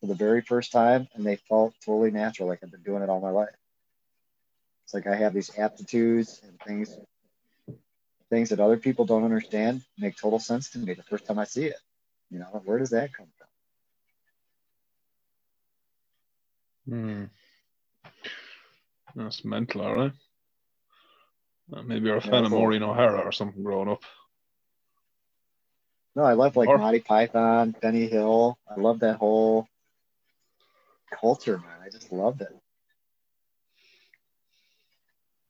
for 0.00 0.06
the 0.06 0.14
very 0.14 0.40
first 0.40 0.72
time 0.72 1.08
and 1.14 1.24
they 1.24 1.36
felt 1.36 1.74
totally 1.84 2.10
natural 2.10 2.48
like 2.48 2.60
i've 2.62 2.70
been 2.70 2.82
doing 2.82 3.02
it 3.02 3.10
all 3.10 3.20
my 3.20 3.30
life 3.30 3.54
It's 4.88 4.94
like 4.94 5.06
I 5.06 5.16
have 5.16 5.34
these 5.34 5.58
aptitudes 5.58 6.40
and 6.42 6.58
things 6.60 6.96
things 8.30 8.48
that 8.48 8.60
other 8.60 8.78
people 8.78 9.04
don't 9.04 9.24
understand 9.24 9.82
make 9.98 10.16
total 10.16 10.38
sense 10.38 10.70
to 10.70 10.78
me 10.78 10.94
the 10.94 11.02
first 11.02 11.26
time 11.26 11.38
I 11.38 11.44
see 11.44 11.66
it. 11.66 11.76
You 12.30 12.38
know, 12.38 12.62
where 12.64 12.78
does 12.78 12.90
that 12.90 13.12
come 13.12 13.26
from? 16.86 16.94
Hmm. 16.94 17.24
That's 19.14 19.44
mental, 19.44 19.82
all 19.82 19.94
right. 19.94 20.12
Uh, 21.70 21.82
maybe 21.82 22.06
you're 22.06 22.16
a 22.16 22.20
fan 22.22 22.32
yeah, 22.32 22.46
of 22.46 22.50
Maureen 22.50 22.82
O'Hara 22.82 23.20
or 23.20 23.32
something 23.32 23.62
growing 23.62 23.90
up. 23.90 24.02
No, 26.16 26.22
I 26.24 26.32
love 26.32 26.56
like 26.56 26.68
or, 26.68 26.78
Monty 26.78 27.00
Python, 27.00 27.74
Benny 27.80 28.06
Hill. 28.06 28.58
I 28.66 28.80
love 28.80 29.00
that 29.00 29.16
whole 29.16 29.68
culture, 31.10 31.58
man. 31.58 31.80
I 31.84 31.90
just 31.90 32.12
loved 32.12 32.42
it. 32.42 32.56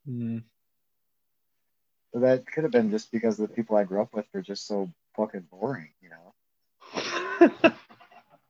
Hmm. 0.07 0.39
But 2.13 2.21
that 2.21 2.47
could 2.47 2.65
have 2.65 2.73
been 2.73 2.91
just 2.91 3.13
because 3.13 3.37
the 3.37 3.49
people 3.49 3.77
I 3.77 3.85
grew 3.85 4.01
up 4.01 4.15
with 4.15 4.27
were 4.33 4.41
just 4.43 4.67
so 4.67 4.91
fucking 5.17 5.47
boring, 5.51 5.91
you 6.01 6.11
know. 6.11 7.73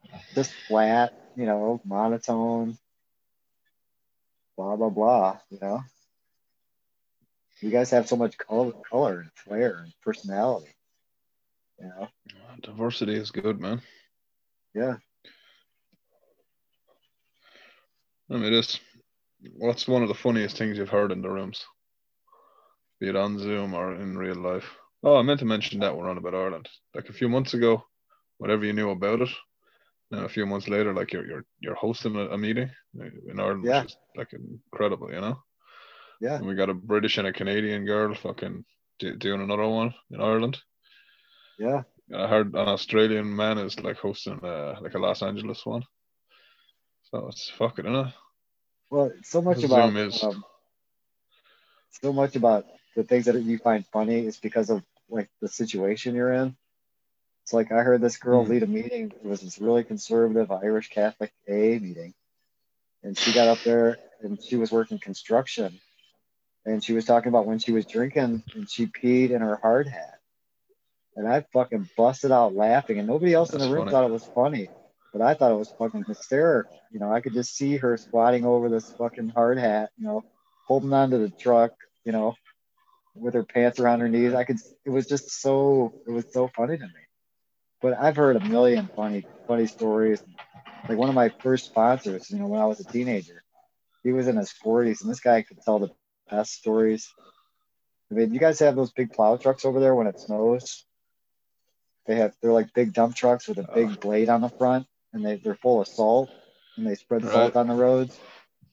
just 0.34 0.52
flat, 0.68 1.12
you 1.36 1.46
know, 1.46 1.80
monotone, 1.84 2.78
blah 4.56 4.76
blah 4.76 4.90
blah, 4.90 5.38
you 5.50 5.58
know. 5.60 5.82
You 7.60 7.70
guys 7.70 7.90
have 7.90 8.08
so 8.08 8.16
much 8.16 8.38
color, 8.38 8.72
color 8.88 9.20
and 9.20 9.32
flair 9.34 9.78
and 9.78 9.92
personality. 10.04 10.72
You 11.80 11.88
know. 11.88 12.08
Diversity 12.62 13.14
is 13.14 13.32
good, 13.32 13.60
man. 13.60 13.82
Yeah. 14.74 14.96
I 18.30 18.36
mean, 18.36 18.52
this. 18.52 18.78
What's 19.56 19.86
one 19.86 20.02
of 20.02 20.08
the 20.08 20.14
funniest 20.14 20.56
things 20.56 20.78
you've 20.78 20.88
heard 20.88 21.12
in 21.12 21.22
the 21.22 21.30
rooms? 21.30 21.64
be 23.00 23.08
it 23.08 23.16
on 23.16 23.38
Zoom 23.38 23.74
or 23.74 23.94
in 23.94 24.16
real 24.16 24.36
life. 24.36 24.64
Oh, 25.02 25.16
I 25.16 25.22
meant 25.22 25.40
to 25.40 25.46
mention 25.46 25.80
that 25.80 25.96
we're 25.96 26.08
on 26.08 26.18
about 26.18 26.34
Ireland. 26.34 26.68
Like 26.94 27.08
a 27.08 27.12
few 27.12 27.28
months 27.28 27.54
ago, 27.54 27.84
whatever 28.38 28.64
you 28.64 28.72
knew 28.72 28.90
about 28.90 29.22
it, 29.22 29.28
now 30.10 30.24
a 30.24 30.28
few 30.28 30.46
months 30.46 30.68
later, 30.68 30.92
like 30.92 31.12
you're 31.12 31.26
you're 31.26 31.44
you're 31.60 31.74
hosting 31.74 32.16
a, 32.16 32.26
a 32.30 32.38
meeting 32.38 32.70
in 33.28 33.38
Ireland, 33.38 33.64
yeah. 33.64 33.82
which 33.82 33.90
is 33.90 33.96
like 34.16 34.32
incredible, 34.32 35.12
you 35.12 35.20
know. 35.20 35.38
Yeah. 36.20 36.36
And 36.36 36.46
we 36.46 36.56
got 36.56 36.70
a 36.70 36.74
British 36.74 37.18
and 37.18 37.28
a 37.28 37.32
Canadian 37.32 37.84
girl 37.84 38.14
fucking 38.14 38.64
doing 38.98 39.40
another 39.40 39.68
one 39.68 39.94
in 40.10 40.20
Ireland. 40.20 40.58
Yeah. 41.58 41.82
I 42.12 42.26
heard 42.26 42.54
an 42.54 42.68
Australian 42.68 43.36
man 43.36 43.58
is 43.58 43.78
like 43.78 43.98
hosting 43.98 44.40
a, 44.42 44.78
like 44.80 44.94
a 44.94 44.98
Los 44.98 45.22
Angeles 45.22 45.64
one. 45.64 45.84
So 47.10 47.28
it's 47.28 47.48
fucking, 47.50 47.86
isn't? 47.86 48.12
Well, 48.90 49.12
so 49.22 49.42
much 49.42 49.62
about 49.62 49.94
is... 49.96 50.22
Um, 50.22 50.44
so 52.02 52.12
much 52.12 52.36
about 52.36 52.66
the 52.94 53.02
things 53.04 53.26
that 53.26 53.40
you 53.42 53.58
find 53.58 53.86
funny 53.86 54.26
is 54.26 54.36
because 54.36 54.70
of 54.70 54.82
like 55.08 55.28
the 55.40 55.48
situation 55.48 56.14
you're 56.14 56.32
in. 56.32 56.56
It's 57.42 57.52
like 57.52 57.72
I 57.72 57.82
heard 57.82 58.00
this 58.00 58.18
girl 58.18 58.44
mm. 58.44 58.48
lead 58.48 58.62
a 58.62 58.66
meeting. 58.66 59.12
It 59.12 59.24
was 59.24 59.40
this 59.40 59.58
really 59.58 59.84
conservative 59.84 60.50
Irish 60.50 60.90
Catholic 60.90 61.32
AA 61.48 61.80
meeting, 61.80 62.14
and 63.02 63.16
she 63.16 63.32
got 63.32 63.48
up 63.48 63.58
there 63.64 63.98
and 64.20 64.42
she 64.42 64.56
was 64.56 64.70
working 64.70 64.98
construction, 64.98 65.80
and 66.66 66.84
she 66.84 66.92
was 66.92 67.04
talking 67.04 67.30
about 67.30 67.46
when 67.46 67.58
she 67.58 67.72
was 67.72 67.86
drinking 67.86 68.42
and 68.54 68.70
she 68.70 68.86
peed 68.86 69.30
in 69.30 69.40
her 69.40 69.56
hard 69.56 69.88
hat, 69.88 70.18
and 71.16 71.26
I 71.26 71.40
fucking 71.52 71.88
busted 71.96 72.32
out 72.32 72.54
laughing, 72.54 72.98
and 72.98 73.08
nobody 73.08 73.32
else 73.32 73.50
That's 73.50 73.64
in 73.64 73.70
the 73.70 73.74
room 73.74 73.86
funny. 73.86 73.92
thought 73.92 74.04
it 74.04 74.12
was 74.12 74.30
funny, 74.34 74.68
but 75.18 75.26
I 75.26 75.34
thought 75.34 75.50
it 75.50 75.58
was 75.58 75.74
fucking 75.78 76.04
hysterical. 76.04 76.80
You 76.92 77.00
know, 77.00 77.12
I 77.12 77.20
could 77.20 77.32
just 77.34 77.56
see 77.56 77.76
her 77.78 77.96
squatting 77.96 78.44
over 78.44 78.68
this 78.68 78.90
fucking 78.92 79.30
hard 79.30 79.58
hat, 79.58 79.90
you 79.98 80.06
know, 80.06 80.24
holding 80.66 80.92
onto 80.92 81.18
the 81.18 81.30
truck, 81.30 81.72
you 82.04 82.12
know, 82.12 82.36
with 83.16 83.34
her 83.34 83.42
pants 83.42 83.80
around 83.80 84.00
her 84.00 84.08
knees. 84.08 84.32
I 84.32 84.44
could. 84.44 84.58
It 84.84 84.90
was 84.90 85.06
just 85.06 85.30
so. 85.30 85.92
It 86.06 86.12
was 86.12 86.32
so 86.32 86.48
funny 86.56 86.78
to 86.78 86.84
me. 86.84 86.92
But 87.82 87.98
I've 87.98 88.16
heard 88.16 88.36
a 88.36 88.44
million 88.44 88.88
funny, 88.94 89.26
funny 89.46 89.66
stories. 89.66 90.22
Like 90.88 90.98
one 90.98 91.08
of 91.08 91.14
my 91.14 91.30
first 91.40 91.66
sponsors, 91.66 92.30
you 92.30 92.38
know, 92.38 92.46
when 92.46 92.60
I 92.60 92.66
was 92.66 92.80
a 92.80 92.84
teenager, 92.84 93.42
he 94.04 94.12
was 94.12 94.28
in 94.28 94.36
his 94.36 94.52
40s, 94.64 95.02
and 95.02 95.10
this 95.10 95.20
guy 95.20 95.42
could 95.42 95.60
tell 95.62 95.80
the 95.80 95.90
best 96.30 96.52
stories. 96.54 97.12
I 98.10 98.14
mean, 98.14 98.32
you 98.32 98.40
guys 98.40 98.60
have 98.60 98.76
those 98.76 98.92
big 98.92 99.12
plow 99.12 99.36
trucks 99.36 99.64
over 99.64 99.80
there 99.80 99.94
when 99.94 100.06
it 100.06 100.20
snows. 100.20 100.84
They 102.06 102.16
have 102.16 102.34
they're 102.40 102.52
like 102.52 102.72
big 102.72 102.94
dump 102.94 103.16
trucks 103.16 103.48
with 103.48 103.58
a 103.58 103.68
big 103.74 104.00
blade 104.00 104.28
on 104.28 104.40
the 104.40 104.48
front, 104.48 104.86
and 105.12 105.24
they 105.24 105.36
they're 105.36 105.54
full 105.54 105.80
of 105.80 105.88
salt, 105.88 106.30
and 106.76 106.86
they 106.86 106.94
spread 106.94 107.22
the 107.22 107.30
salt 107.30 107.56
on 107.56 107.68
the 107.68 107.74
roads. 107.74 108.18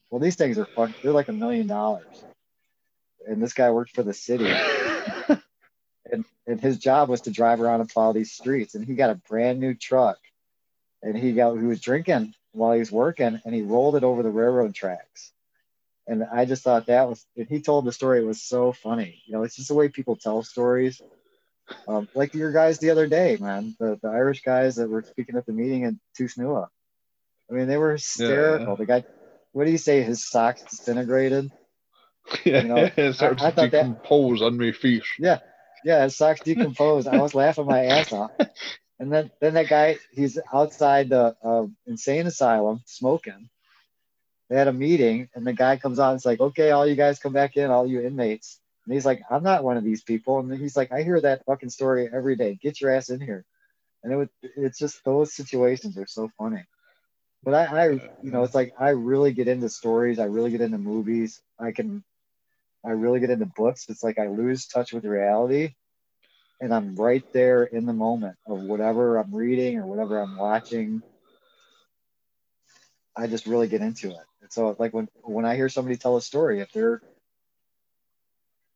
Well, 0.09 0.19
these 0.19 0.35
things 0.35 0.57
are 0.57 0.65
fun. 0.65 0.93
They're 1.01 1.11
like 1.11 1.29
a 1.29 1.33
million 1.33 1.67
dollars 1.67 2.23
and 3.27 3.41
this 3.41 3.53
guy 3.53 3.71
worked 3.71 3.95
for 3.95 4.03
the 4.03 4.13
city. 4.13 4.47
and, 6.11 6.25
and 6.47 6.61
his 6.61 6.77
job 6.77 7.09
was 7.09 7.21
to 7.21 7.31
drive 7.31 7.61
around 7.61 7.81
and 7.81 7.89
plow 7.89 8.11
these 8.11 8.31
streets. 8.31 8.75
And 8.75 8.85
he 8.85 8.95
got 8.95 9.09
a 9.09 9.15
brand 9.15 9.59
new 9.59 9.73
truck. 9.73 10.17
And 11.01 11.17
he 11.17 11.33
got 11.33 11.55
he 11.57 11.65
was 11.65 11.81
drinking 11.81 12.33
while 12.51 12.73
he 12.73 12.79
was 12.79 12.91
working 12.91 13.39
and 13.45 13.53
he 13.53 13.61
rolled 13.61 13.95
it 13.95 14.03
over 14.03 14.23
the 14.23 14.31
railroad 14.31 14.73
tracks. 14.73 15.31
And 16.07 16.23
I 16.23 16.45
just 16.45 16.63
thought 16.63 16.87
that 16.87 17.07
was 17.07 17.25
and 17.37 17.47
he 17.47 17.61
told 17.61 17.85
the 17.85 17.91
story, 17.91 18.19
it 18.19 18.25
was 18.25 18.41
so 18.41 18.71
funny. 18.71 19.21
You 19.25 19.33
know, 19.33 19.43
it's 19.43 19.55
just 19.55 19.67
the 19.67 19.75
way 19.75 19.89
people 19.89 20.15
tell 20.15 20.41
stories. 20.41 21.01
Um, 21.87 22.07
like 22.13 22.33
your 22.33 22.51
guys 22.51 22.79
the 22.79 22.91
other 22.91 23.07
day, 23.07 23.37
man, 23.39 23.75
the, 23.79 23.99
the 24.01 24.09
Irish 24.09 24.41
guys 24.43 24.75
that 24.75 24.89
were 24.89 25.03
speaking 25.03 25.35
at 25.35 25.45
the 25.45 25.53
meeting 25.53 25.83
in 25.83 25.99
Tusnua. 26.17 26.67
I 27.49 27.53
mean, 27.53 27.67
they 27.67 27.77
were 27.77 27.93
hysterical. 27.93 28.69
Yeah. 28.69 28.75
The 28.75 28.85
guy, 28.85 29.03
what 29.51 29.65
do 29.65 29.71
you 29.71 29.77
say? 29.77 30.01
His 30.01 30.25
socks 30.25 30.63
disintegrated. 30.63 31.51
Yeah, 32.43 32.63
you 32.63 32.67
know, 32.69 32.77
I, 32.77 32.85
I 32.97 33.51
to 33.51 33.69
decompose 33.69 34.39
that, 34.39 34.45
on 34.45 34.57
my 34.57 34.71
feet. 34.71 35.03
Yeah, 35.19 35.41
yeah, 35.83 36.05
it 36.05 36.09
starts 36.09 36.41
decompose. 36.41 37.05
I 37.05 37.17
was 37.17 37.35
laughing 37.35 37.67
my 37.67 37.85
ass 37.85 38.11
off. 38.11 38.31
And 38.97 39.11
then, 39.11 39.29
then 39.41 39.55
that 39.55 39.67
guy, 39.67 39.97
he's 40.11 40.39
outside 40.53 41.09
the 41.09 41.35
uh, 41.43 41.67
insane 41.85 42.27
asylum 42.27 42.81
smoking. 42.85 43.49
They 44.49 44.55
had 44.55 44.67
a 44.67 44.73
meeting, 44.73 45.29
and 45.35 45.45
the 45.45 45.53
guy 45.53 45.77
comes 45.77 45.99
out 45.99 46.11
and 46.11 46.17
it's 46.17 46.25
like, 46.25 46.39
"Okay, 46.39 46.71
all 46.71 46.87
you 46.87 46.95
guys 46.95 47.19
come 47.19 47.33
back 47.33 47.57
in, 47.57 47.71
all 47.71 47.87
you 47.87 48.01
inmates." 48.01 48.59
And 48.85 48.93
he's 48.93 49.05
like, 49.05 49.21
"I'm 49.29 49.43
not 49.43 49.63
one 49.63 49.77
of 49.77 49.83
these 49.83 50.03
people." 50.03 50.39
And 50.39 50.53
he's 50.53 50.77
like, 50.77 50.91
"I 50.91 51.03
hear 51.03 51.19
that 51.21 51.45
fucking 51.45 51.69
story 51.69 52.09
every 52.11 52.35
day. 52.35 52.57
Get 52.61 52.81
your 52.81 52.91
ass 52.91 53.09
in 53.09 53.19
here." 53.21 53.45
And 54.03 54.13
it 54.13 54.17
was, 54.17 54.29
it's 54.43 54.79
just 54.79 55.03
those 55.03 55.33
situations 55.33 55.97
are 55.97 56.07
so 56.07 56.29
funny. 56.37 56.63
But 57.43 57.53
I, 57.55 57.65
I, 57.65 57.87
you 58.21 58.31
know, 58.31 58.43
it's 58.43 58.55
like 58.55 58.73
I 58.79 58.89
really 58.89 59.33
get 59.33 59.47
into 59.47 59.69
stories. 59.69 60.19
I 60.19 60.25
really 60.25 60.51
get 60.51 60.61
into 60.61 60.77
movies. 60.77 61.41
I 61.59 61.71
can 61.71 62.03
I 62.85 62.91
really 62.91 63.19
get 63.19 63.31
into 63.31 63.47
books, 63.47 63.87
it's 63.89 64.03
like 64.03 64.19
I 64.19 64.27
lose 64.27 64.67
touch 64.67 64.93
with 64.93 65.05
reality 65.05 65.73
and 66.61 66.73
I'm 66.73 66.95
right 66.95 67.23
there 67.33 67.63
in 67.63 67.85
the 67.85 67.93
moment 67.93 68.37
of 68.47 68.59
whatever 68.59 69.17
I'm 69.17 69.33
reading 69.33 69.77
or 69.79 69.87
whatever 69.87 70.19
I'm 70.19 70.37
watching. 70.37 71.01
I 73.17 73.27
just 73.27 73.47
really 73.47 73.67
get 73.67 73.81
into 73.81 74.09
it. 74.09 74.25
And 74.41 74.51
so 74.51 74.75
like 74.77 74.93
when 74.93 75.07
when 75.23 75.45
I 75.45 75.55
hear 75.55 75.69
somebody 75.69 75.97
tell 75.97 76.17
a 76.17 76.21
story, 76.21 76.59
if 76.61 76.71
they're 76.71 77.01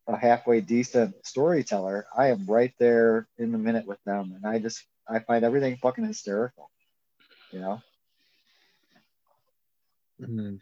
a 0.09 0.17
halfway 0.17 0.61
decent 0.61 1.15
storyteller, 1.25 2.05
I 2.15 2.27
am 2.27 2.45
right 2.47 2.73
there 2.79 3.27
in 3.37 3.51
the 3.51 3.57
minute 3.57 3.85
with 3.85 4.03
them. 4.05 4.33
And 4.35 4.45
I 4.45 4.59
just 4.59 4.83
I 5.07 5.19
find 5.19 5.45
everything 5.45 5.77
fucking 5.77 6.05
hysterical. 6.05 6.69
You 7.51 7.59
know? 7.59 7.81
Mm-hmm. 10.21 10.55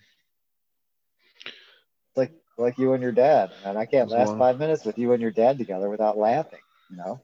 like 2.16 2.32
like 2.58 2.78
you 2.78 2.94
and 2.94 3.02
your 3.02 3.12
dad. 3.12 3.52
And 3.66 3.78
I 3.78 3.86
can't 3.86 4.10
last 4.10 4.30
one. 4.30 4.40
five 4.40 4.60
minutes 4.60 4.86
with 4.86 4.98
you 5.00 5.14
and 5.14 5.22
your 5.22 5.32
dad 5.32 5.58
together 5.58 5.90
without 5.90 6.18
laughing, 6.18 6.60
you 6.92 6.98
know? 6.98 7.22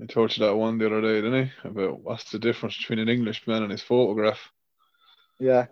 I 0.00 0.06
told 0.06 0.36
you 0.36 0.44
that 0.44 0.54
one 0.54 0.78
the 0.78 0.86
other 0.86 1.00
day, 1.00 1.20
didn't 1.20 1.46
he? 1.46 1.68
About 1.68 2.00
what's 2.00 2.30
the 2.30 2.38
difference 2.38 2.76
between 2.76 2.98
an 2.98 3.08
Englishman 3.08 3.62
and 3.62 3.72
his 3.72 3.82
photograph. 3.82 4.38
Yeah. 5.38 5.66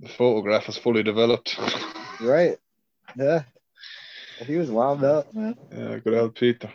The 0.00 0.08
photograph 0.08 0.68
is 0.68 0.76
fully 0.76 1.02
developed. 1.02 1.58
right. 2.20 2.58
Yeah. 3.16 3.42
He 4.44 4.56
was 4.56 4.70
wound 4.70 5.02
up, 5.02 5.32
man. 5.34 5.56
Yeah, 5.74 5.98
good 5.98 6.14
old 6.14 6.34
Peter. 6.34 6.70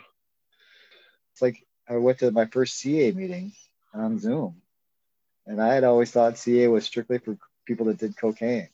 It's 1.34 1.42
like 1.42 1.66
I 1.88 1.98
went 1.98 2.20
to 2.20 2.32
my 2.32 2.46
first 2.46 2.78
CA 2.78 3.12
meeting 3.12 3.54
on 3.94 4.20
Zoom. 4.20 4.62
And 5.46 5.62
I 5.62 5.74
had 5.74 5.84
always 5.84 6.12
thought 6.12 6.38
CA 6.38 6.68
was 6.68 6.86
strictly 6.86 7.20
for 7.20 7.38
people 7.66 7.88
that 7.88 7.98
did 7.98 8.18
cocaine. 8.18 8.70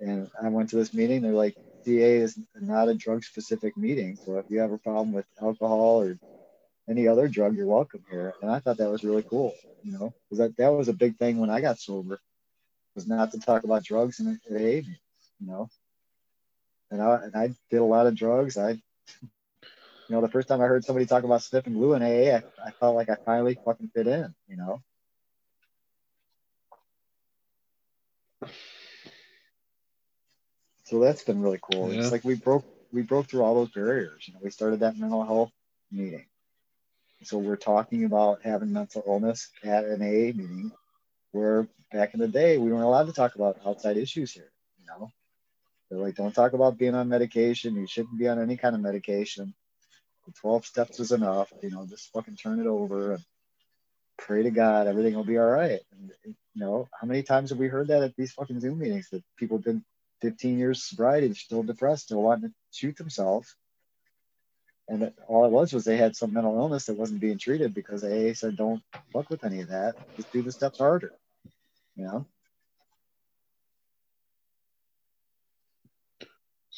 And 0.00 0.28
I 0.42 0.48
went 0.48 0.70
to 0.70 0.76
this 0.76 0.94
meeting. 0.94 1.22
They're 1.22 1.32
like, 1.32 1.56
CA 1.84 2.16
is 2.16 2.38
not 2.54 2.88
a 2.88 2.94
drug 2.94 3.24
specific 3.24 3.76
meeting. 3.76 4.16
So 4.24 4.38
if 4.38 4.46
you 4.48 4.60
have 4.60 4.72
a 4.72 4.78
problem 4.78 5.12
with 5.12 5.26
alcohol 5.40 6.02
or 6.02 6.18
any 6.88 7.08
other 7.08 7.28
drug, 7.28 7.56
you're 7.56 7.66
welcome 7.66 8.04
here. 8.10 8.34
And 8.40 8.50
I 8.50 8.58
thought 8.58 8.78
that 8.78 8.90
was 8.90 9.04
really 9.04 9.24
cool, 9.28 9.54
you 9.82 9.92
know, 9.92 10.12
because 10.24 10.38
that, 10.38 10.56
that 10.56 10.72
was 10.72 10.88
a 10.88 10.92
big 10.92 11.16
thing 11.16 11.38
when 11.38 11.50
I 11.50 11.60
got 11.60 11.78
sober 11.78 12.18
was 12.94 13.06
not 13.06 13.32
to 13.32 13.40
talk 13.40 13.64
about 13.64 13.84
drugs 13.84 14.20
in 14.20 14.40
AA 14.48 14.54
meetings, 14.54 14.98
you 15.40 15.46
know. 15.46 15.68
And 16.90 17.02
I, 17.02 17.16
and 17.24 17.34
I 17.34 17.54
did 17.70 17.78
a 17.78 17.84
lot 17.84 18.06
of 18.06 18.14
drugs. 18.14 18.56
I, 18.56 18.70
you 18.70 18.80
know, 20.10 20.20
the 20.20 20.28
first 20.28 20.48
time 20.48 20.60
I 20.60 20.66
heard 20.66 20.84
somebody 20.84 21.06
talk 21.06 21.24
about 21.24 21.42
sniffing 21.42 21.74
glue 21.74 21.94
in 21.94 22.02
AA, 22.02 22.36
I, 22.36 22.42
I 22.64 22.70
felt 22.72 22.94
like 22.94 23.08
I 23.08 23.16
finally 23.24 23.58
fucking 23.64 23.90
fit 23.94 24.06
in, 24.06 24.34
you 24.48 24.56
know. 24.56 24.82
So 30.84 31.00
that's 31.00 31.24
been 31.24 31.40
really 31.40 31.58
cool. 31.62 31.92
Yeah. 31.92 32.00
It's 32.00 32.12
like 32.12 32.24
we 32.24 32.34
broke 32.34 32.64
we 32.92 33.02
broke 33.02 33.26
through 33.26 33.42
all 33.42 33.54
those 33.54 33.70
barriers. 33.70 34.28
You 34.28 34.34
know, 34.34 34.40
we 34.42 34.50
started 34.50 34.80
that 34.80 34.96
mental 34.98 35.24
health 35.24 35.50
meeting. 35.90 36.26
So 37.22 37.38
we're 37.38 37.56
talking 37.56 38.04
about 38.04 38.42
having 38.42 38.72
mental 38.72 39.02
illness 39.06 39.50
at 39.62 39.84
an 39.84 40.02
AA 40.02 40.32
meeting 40.36 40.72
where 41.32 41.66
back 41.92 42.14
in 42.14 42.20
the 42.20 42.28
day 42.28 42.58
we 42.58 42.70
weren't 42.70 42.84
allowed 42.84 43.06
to 43.06 43.12
talk 43.12 43.34
about 43.34 43.58
outside 43.66 43.96
issues 43.96 44.32
here, 44.32 44.50
you 44.78 44.86
know. 44.86 45.10
They're 45.94 46.02
like, 46.02 46.16
don't 46.16 46.34
talk 46.34 46.54
about 46.54 46.76
being 46.76 46.94
on 46.94 47.08
medication. 47.08 47.76
You 47.76 47.86
shouldn't 47.86 48.18
be 48.18 48.26
on 48.28 48.42
any 48.42 48.56
kind 48.56 48.74
of 48.74 48.80
medication. 48.80 49.54
The 50.26 50.32
12 50.32 50.66
steps 50.66 50.98
is 50.98 51.12
enough. 51.12 51.52
You 51.62 51.70
know, 51.70 51.86
just 51.86 52.10
fucking 52.12 52.36
turn 52.36 52.58
it 52.58 52.66
over 52.66 53.12
and 53.12 53.24
pray 54.16 54.42
to 54.42 54.50
God, 54.50 54.88
everything 54.88 55.14
will 55.14 55.24
be 55.24 55.38
all 55.38 55.50
right. 55.50 55.80
And, 55.92 56.12
you 56.24 56.34
know, 56.56 56.88
how 56.98 57.06
many 57.06 57.22
times 57.22 57.50
have 57.50 57.58
we 57.58 57.68
heard 57.68 57.88
that 57.88 58.02
at 58.02 58.16
these 58.16 58.32
fucking 58.32 58.60
Zoom 58.60 58.78
meetings 58.78 59.08
that 59.10 59.22
people 59.36 59.58
have 59.58 59.64
been 59.64 59.84
15 60.20 60.58
years 60.58 60.82
sobriety, 60.82 61.32
still 61.34 61.62
depressed, 61.62 62.04
still 62.04 62.22
wanting 62.22 62.50
to 62.50 62.54
shoot 62.72 62.96
themselves. 62.96 63.54
And 64.88 65.12
all 65.28 65.46
it 65.46 65.52
was 65.52 65.72
was 65.72 65.84
they 65.84 65.96
had 65.96 66.16
some 66.16 66.32
mental 66.32 66.58
illness 66.58 66.86
that 66.86 66.98
wasn't 66.98 67.20
being 67.20 67.38
treated 67.38 67.72
because 67.72 68.02
AA 68.02 68.34
said, 68.34 68.56
don't 68.56 68.82
fuck 69.12 69.30
with 69.30 69.44
any 69.44 69.60
of 69.60 69.68
that. 69.68 69.94
Just 70.16 70.32
do 70.32 70.42
the 70.42 70.52
steps 70.52 70.78
harder. 70.78 71.12
You 71.96 72.04
know? 72.04 72.26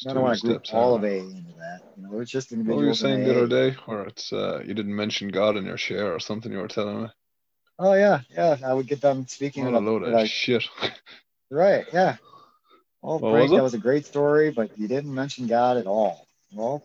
I 0.05 0.13
don't 0.13 0.23
want 0.23 0.39
to 0.39 0.47
group 0.47 0.63
all 0.73 0.95
of 0.95 1.03
AA 1.03 1.07
into 1.07 1.53
that. 1.59 1.81
You 1.97 2.03
know, 2.03 2.21
it's 2.21 2.31
just 2.31 2.53
individuals. 2.53 2.77
What 2.77 2.83
were 2.83 2.89
you 2.89 2.95
saying 2.95 3.25
the 3.25 3.31
other 3.31 3.71
day, 3.71 3.77
where 3.87 4.03
it's 4.05 4.33
uh, 4.33 4.63
you 4.65 4.75
didn't 4.75 4.95
mention 4.95 5.29
God 5.29 5.57
in 5.57 5.65
your 5.65 5.79
share 5.79 6.13
or 6.13 6.21
something 6.21 6.53
you 6.53 6.59
were 6.59 6.69
telling 6.69 7.03
me? 7.03 7.09
Oh 7.79 7.95
yeah, 7.95 8.21
yeah. 8.31 8.57
I 8.65 8.75
would 8.75 8.87
get 8.87 9.01
done 9.01 9.27
speaking. 9.27 9.65
What 9.65 9.75
a 9.75 9.79
load 9.79 10.03
of 10.03 10.13
like, 10.13 10.29
shit. 10.29 10.65
right. 11.51 11.87
Yeah. 11.93 12.17
Well, 13.01 13.19
what 13.19 13.31
Frank, 13.31 13.51
was 13.51 13.57
that 13.57 13.63
was 13.63 13.75
a 13.75 13.79
great 13.79 14.07
story, 14.07 14.51
but 14.51 14.79
you 14.79 14.89
didn't 14.89 15.15
mention 15.15 15.47
God 15.47 15.77
at 15.77 15.87
all. 15.87 16.27
Well, 16.53 16.83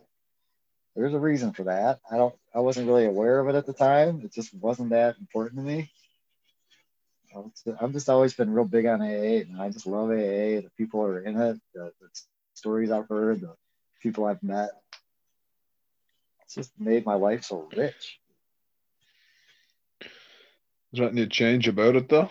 there's 0.96 1.14
a 1.14 1.20
reason 1.20 1.52
for 1.54 1.64
that. 1.64 2.00
I 2.10 2.18
don't. 2.18 2.36
I 2.56 2.60
wasn't 2.60 2.88
really 2.88 3.06
aware 3.06 3.40
of 3.40 3.50
it 3.50 3.56
at 3.56 3.66
the 3.66 3.74
time. 3.74 4.22
It 4.24 4.34
just 4.34 4.54
wasn't 4.54 4.90
that 4.90 5.18
important 5.20 5.60
to 5.60 5.66
me. 5.66 5.92
I've 7.80 7.94
just 7.94 8.10
always 8.10 8.34
been 8.34 8.54
real 8.54 8.66
big 8.66 8.86
on 8.86 9.02
AA, 9.02 9.44
and 9.48 9.62
I 9.62 9.70
just 9.70 9.88
love 9.88 10.10
AA. 10.10 10.60
The 10.62 10.72
people 10.78 11.02
are 11.04 11.22
in 11.22 11.40
it, 11.40 11.60
the, 11.74 11.94
the 12.02 12.10
stories 12.62 12.92
I've 12.92 13.10
heard, 13.10 13.42
the 13.42 13.56
people 14.04 14.26
I've 14.26 14.44
met. 14.44 14.70
It's 16.44 16.54
just 16.54 16.72
made 16.80 17.06
my 17.06 17.16
life 17.16 17.44
so 17.44 17.68
rich. 17.76 18.20
Is 20.94 21.00
there 21.00 21.06
anything 21.06 21.18
you 21.18 21.28
change 21.28 21.68
about 21.68 21.96
it 21.96 22.08
though? 22.08 22.30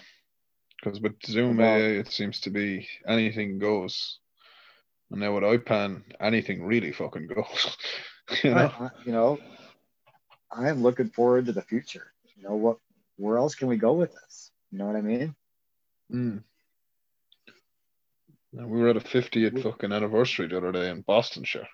Because 0.77 1.01
with 1.01 1.15
Zoom 1.27 1.61
AA, 1.61 1.99
it 2.01 2.09
seems 2.09 2.41
to 2.43 2.51
be 2.51 2.87
anything 3.09 3.59
goes. 3.59 4.21
And 5.11 5.21
now 5.21 5.35
with 5.35 5.43
IPAN, 5.43 6.03
anything 6.21 6.63
really 6.63 6.93
fucking 6.93 7.27
goes. 7.27 7.77
you 8.45 8.55
know, 8.55 8.73
I, 8.79 8.91
you 9.05 9.13
know, 9.13 9.39
I 10.53 10.69
am 10.69 10.83
looking 10.83 11.09
forward 11.09 11.47
to 11.47 11.53
the 11.53 11.63
future. 11.63 12.13
You 12.37 12.45
know 12.45 12.55
what? 12.55 12.79
Where 13.17 13.37
else 13.37 13.57
can 13.57 13.67
we 13.67 13.77
go 13.77 13.95
with 13.95 14.13
this? 14.13 14.53
You 14.71 14.79
know 14.79 14.87
what 14.87 14.97
I 14.97 15.03
mean? 15.03 15.35
Mm. 16.13 16.45
We 18.53 18.65
were 18.65 18.89
at 18.89 18.97
a 18.97 19.01
50th 19.01 19.63
fucking 19.63 19.93
anniversary 19.93 20.49
the 20.49 20.57
other 20.57 20.73
day 20.73 20.91
in 20.91 21.03
Boston, 21.03 21.45
sure. 21.45 21.67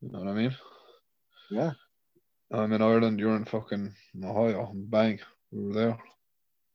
You 0.00 0.10
know 0.10 0.20
what 0.20 0.28
I 0.28 0.34
mean? 0.34 0.56
Yeah. 1.50 1.72
I'm 2.50 2.72
in 2.72 2.82
Ireland, 2.82 3.18
you're 3.18 3.36
in 3.36 3.44
fucking 3.44 3.94
Ohio. 4.22 4.72
Bang, 4.74 5.20
we 5.50 5.66
were 5.66 5.72
there. 5.72 5.98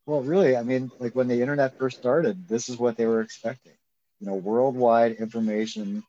Well, 0.06 0.22
really, 0.22 0.58
I 0.58 0.64
mean, 0.64 0.92
like 1.00 1.16
when 1.16 1.28
the 1.28 1.40
internet 1.40 1.78
first 1.78 1.98
started, 1.98 2.48
this 2.48 2.68
is 2.68 2.78
what 2.78 2.98
they 2.98 3.06
were 3.06 3.22
expecting. 3.22 3.74
You 4.20 4.28
know, 4.28 4.36
worldwide 4.36 5.14
information 5.14 6.04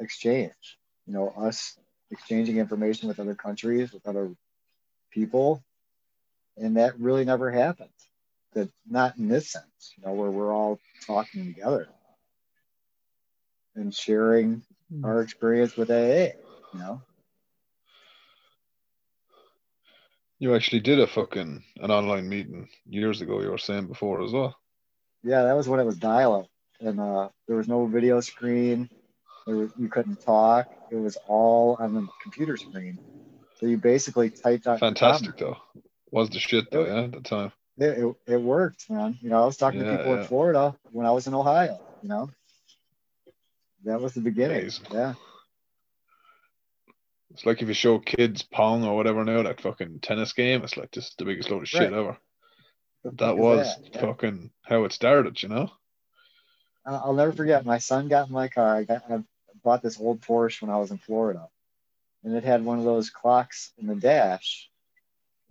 exchange. 0.00 0.78
You 1.06 1.14
know, 1.14 1.28
us 1.36 1.78
exchanging 2.10 2.58
information 2.58 3.08
with 3.08 3.20
other 3.20 3.34
countries, 3.34 3.92
with 3.92 4.06
other 4.06 4.30
people. 5.10 5.62
And 6.56 6.76
that 6.76 6.98
really 6.98 7.24
never 7.24 7.50
happened. 7.50 7.88
That 8.54 8.68
not 8.88 9.16
in 9.16 9.28
this 9.28 9.50
sense, 9.50 9.94
you 9.96 10.04
know, 10.04 10.12
where 10.12 10.30
we're 10.30 10.52
all 10.52 10.78
talking 11.06 11.46
together 11.46 11.88
and 13.74 13.94
sharing 13.94 14.62
hmm. 14.90 15.04
our 15.04 15.22
experience 15.22 15.76
with 15.76 15.90
AA, 15.90 16.34
you 16.72 16.78
know. 16.78 17.02
You 20.38 20.56
actually 20.56 20.80
did 20.80 20.98
a 20.98 21.06
fucking 21.06 21.62
an 21.76 21.90
online 21.90 22.28
meeting 22.28 22.68
years 22.84 23.20
ago. 23.20 23.40
You 23.40 23.50
were 23.50 23.58
saying 23.58 23.86
before 23.86 24.22
as 24.22 24.32
well. 24.32 24.56
Yeah, 25.22 25.44
that 25.44 25.56
was 25.56 25.68
when 25.68 25.78
it 25.78 25.86
was 25.86 25.98
dial-up, 25.98 26.48
and 26.80 26.98
uh, 26.98 27.28
there 27.46 27.56
was 27.56 27.68
no 27.68 27.86
video 27.86 28.20
screen. 28.20 28.90
Was, 29.46 29.70
you 29.78 29.88
couldn't 29.88 30.20
talk. 30.20 30.68
It 30.90 30.96
was 30.96 31.16
all 31.28 31.76
on 31.78 31.94
the 31.94 32.08
computer 32.22 32.56
screen. 32.56 32.98
So 33.60 33.66
you 33.66 33.78
basically 33.78 34.30
typed 34.30 34.66
out. 34.66 34.80
Fantastic 34.80 35.36
though. 35.36 35.58
Was 36.10 36.30
the 36.30 36.40
shit 36.40 36.70
though, 36.72 36.82
it, 36.82 36.88
yeah, 36.88 37.02
at 37.02 37.12
the 37.12 37.20
time. 37.20 37.52
It, 37.78 37.98
it, 37.98 38.16
it, 38.26 38.40
worked, 38.40 38.90
man. 38.90 39.18
You 39.22 39.30
know, 39.30 39.42
I 39.42 39.46
was 39.46 39.56
talking 39.56 39.80
yeah, 39.80 39.92
to 39.92 39.96
people 39.96 40.14
yeah. 40.14 40.20
in 40.20 40.26
Florida 40.26 40.76
when 40.90 41.06
I 41.06 41.10
was 41.10 41.26
in 41.26 41.34
Ohio. 41.34 41.80
You 42.02 42.08
know, 42.08 42.30
that 43.84 44.00
was 44.00 44.14
the 44.14 44.20
beginning. 44.20 44.60
Amazing. 44.60 44.86
Yeah. 44.92 45.14
It's 47.32 47.46
like 47.46 47.62
if 47.62 47.68
you 47.68 47.74
show 47.74 47.98
kids 47.98 48.42
Pong 48.42 48.84
or 48.84 48.94
whatever 48.94 49.24
now, 49.24 49.42
that 49.42 49.60
fucking 49.60 50.00
tennis 50.00 50.34
game, 50.34 50.62
it's 50.62 50.76
like 50.76 50.90
just 50.90 51.16
the 51.16 51.24
biggest 51.24 51.50
load 51.50 51.62
of 51.62 51.68
shit 51.68 51.90
right. 51.90 51.92
ever. 51.92 52.18
that 53.04 53.38
was 53.38 53.74
that? 53.76 53.94
Yeah. 53.94 54.00
fucking 54.02 54.50
how 54.62 54.84
it 54.84 54.92
started, 54.92 55.42
you 55.42 55.48
know? 55.48 55.70
I'll 56.84 57.14
never 57.14 57.32
forget. 57.32 57.64
My 57.64 57.78
son 57.78 58.08
got 58.08 58.28
in 58.28 58.34
my 58.34 58.48
car. 58.48 58.76
I, 58.76 58.84
got, 58.84 59.10
I 59.10 59.22
bought 59.62 59.82
this 59.82 60.00
old 60.00 60.20
Porsche 60.20 60.60
when 60.60 60.70
I 60.70 60.78
was 60.78 60.90
in 60.90 60.98
Florida, 60.98 61.48
and 62.24 62.34
it 62.34 62.44
had 62.44 62.64
one 62.64 62.78
of 62.78 62.84
those 62.84 63.08
clocks 63.08 63.72
in 63.78 63.86
the 63.86 63.94
dash, 63.94 64.68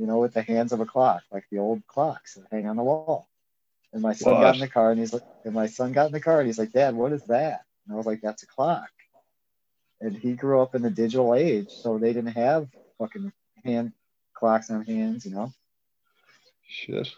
you 0.01 0.07
know, 0.07 0.19
with 0.19 0.33
the 0.33 0.41
hands 0.41 0.73
of 0.73 0.81
a 0.81 0.85
clock, 0.85 1.21
like 1.31 1.45
the 1.51 1.59
old 1.59 1.85
clocks 1.87 2.33
that 2.33 2.47
hang 2.51 2.67
on 2.67 2.75
the 2.75 2.83
wall. 2.83 3.27
And 3.93 4.01
my 4.01 4.13
son 4.13 4.33
what? 4.33 4.41
got 4.41 4.55
in 4.55 4.61
the 4.61 4.67
car, 4.67 4.91
and 4.91 4.99
he's 4.99 5.13
like, 5.13 5.23
and 5.45 5.53
my 5.53 5.67
son 5.67 5.93
got 5.93 6.07
in 6.07 6.11
the 6.11 6.19
car, 6.19 6.39
and 6.39 6.47
he's 6.47 6.59
like, 6.59 6.71
Dad, 6.71 6.95
what 6.95 7.11
is 7.11 7.23
that? 7.25 7.61
And 7.85 7.93
I 7.93 7.97
was 7.97 8.05
like, 8.05 8.21
That's 8.21 8.43
a 8.43 8.47
clock 8.47 8.89
and 10.01 10.17
he 10.17 10.33
grew 10.33 10.61
up 10.61 10.75
in 10.75 10.81
the 10.81 10.89
digital 10.89 11.35
age, 11.35 11.69
so 11.69 11.97
they 11.97 12.11
didn't 12.11 12.33
have 12.33 12.67
fucking 12.97 13.31
hand 13.63 13.93
clocks 14.33 14.69
on 14.71 14.83
hands, 14.83 15.25
you 15.25 15.31
know. 15.31 15.53
Shit. 16.67 17.13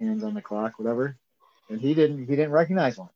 Hands 0.00 0.22
on 0.24 0.34
the 0.34 0.42
clock, 0.42 0.78
whatever. 0.78 1.16
And 1.68 1.80
he 1.80 1.94
didn't 1.94 2.18
he 2.18 2.36
didn't 2.36 2.50
recognize 2.50 2.98
one. 2.98 3.10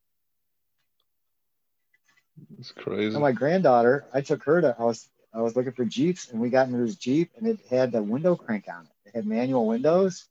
It's 2.59 2.71
crazy. 2.71 3.15
And 3.15 3.21
my 3.21 3.33
granddaughter, 3.33 4.05
I 4.13 4.21
took 4.21 4.45
her 4.45 4.61
to 4.61 4.77
I 4.79 4.85
was 4.85 5.09
I 5.35 5.41
was 5.41 5.57
looking 5.57 5.73
for 5.73 5.85
Jeeps 5.85 6.31
and 6.31 6.41
we 6.41 6.51
got 6.51 6.69
into 6.69 6.79
this 6.79 6.95
Jeep 6.95 7.33
and 7.37 7.47
it 7.47 7.61
had 7.69 7.93
the 7.93 8.03
window 8.03 8.37
crank 8.37 8.67
on 8.69 8.85
it. 8.85 9.09
It 9.09 9.17
had 9.17 9.27
manual 9.27 9.67
windows. 9.67 10.27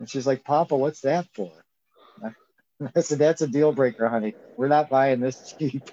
And 0.00 0.10
she's 0.10 0.26
like, 0.26 0.44
Papa, 0.44 0.76
what's 0.76 1.02
that 1.02 1.26
for? 1.32 1.52
I 2.96 3.00
said, 3.00 3.18
That's 3.18 3.42
a 3.42 3.46
deal 3.46 3.72
breaker, 3.72 4.08
honey. 4.08 4.34
We're 4.56 4.68
not 4.68 4.90
buying 4.90 5.20
this 5.20 5.54
Jeep. 5.58 5.88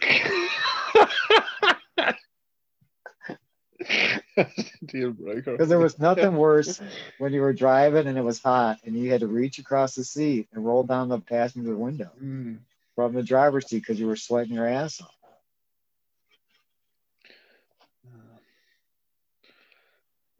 Deal 4.84 5.12
breaker. 5.12 5.52
Because 5.52 5.68
there 5.68 5.78
was 5.78 5.98
nothing 5.98 6.36
worse 6.36 6.80
when 7.18 7.32
you 7.32 7.40
were 7.40 7.52
driving 7.52 8.06
and 8.06 8.16
it 8.16 8.22
was 8.22 8.40
hot 8.40 8.78
and 8.84 8.96
you 8.96 9.10
had 9.10 9.20
to 9.20 9.26
reach 9.26 9.58
across 9.58 9.94
the 9.94 10.04
seat 10.04 10.48
and 10.52 10.64
roll 10.64 10.84
down 10.84 11.08
the 11.08 11.18
passenger 11.18 11.76
window 11.76 12.10
mm. 12.22 12.58
from 12.94 13.14
the 13.14 13.22
driver's 13.22 13.68
seat 13.68 13.80
because 13.80 13.98
you 13.98 14.06
were 14.06 14.16
sweating 14.16 14.54
your 14.54 14.66
ass 14.66 15.00
off. 15.00 15.19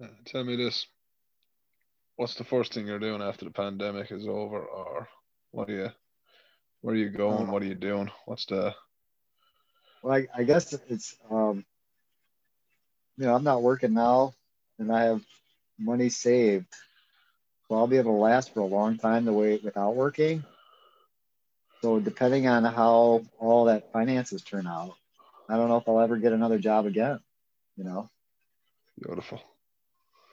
Uh, 0.03 0.07
tell 0.25 0.45
me 0.45 0.57
this. 0.57 0.87
What's 2.17 2.35
the 2.35 2.45
first 2.45 2.75
thing 2.75 2.87
you're 2.87 2.99
doing 2.99 3.23
after 3.23 3.45
the 3.45 3.51
pandemic 3.51 4.11
is 4.11 4.27
over, 4.27 4.59
or 4.59 5.09
what 5.53 5.69
are 5.69 5.73
you, 5.73 5.89
where 6.81 6.95
are 6.95 6.99
you 6.99 7.11
going? 7.11 7.47
Um, 7.47 7.51
what 7.51 7.63
are 7.63 7.67
you 7.67 7.75
doing? 7.75 8.11
What's 8.27 8.47
the? 8.47 8.75
Well, 10.03 10.15
I, 10.15 10.27
I 10.35 10.45
guess 10.45 10.73
it's 10.89 11.17
um, 11.31 11.65
you 13.21 13.27
know, 13.27 13.35
I'm 13.35 13.45
not 13.45 13.63
working 13.63 13.93
now 13.93 14.33
and 14.79 14.91
I 14.91 15.05
have 15.05 15.23
money 15.79 16.09
saved. 16.09 16.67
So 17.69 17.77
I'll 17.77 17.87
be 17.87 17.99
able 17.99 18.15
to 18.15 18.19
last 18.19 18.55
for 18.55 18.61
a 18.61 18.67
long 18.67 18.97
time 18.97 19.27
the 19.27 19.33
way 19.33 19.61
without 19.63 19.95
working. 19.95 20.43
So 21.83 22.01
depending 22.01 22.49
on 22.49 22.65
how 22.65 23.23
all 23.39 23.67
that 23.67 23.93
finances 23.93 24.43
turn 24.43 24.67
out, 24.67 24.95
I 25.49 25.57
don't 25.57 25.69
know 25.69 25.77
if 25.77 25.89
I'll 25.89 26.01
ever 26.01 26.17
get 26.17 26.33
another 26.33 26.59
job 26.59 26.87
again, 26.87 27.21
you 27.77 27.85
know. 27.85 28.09
Beautiful. 28.99 29.41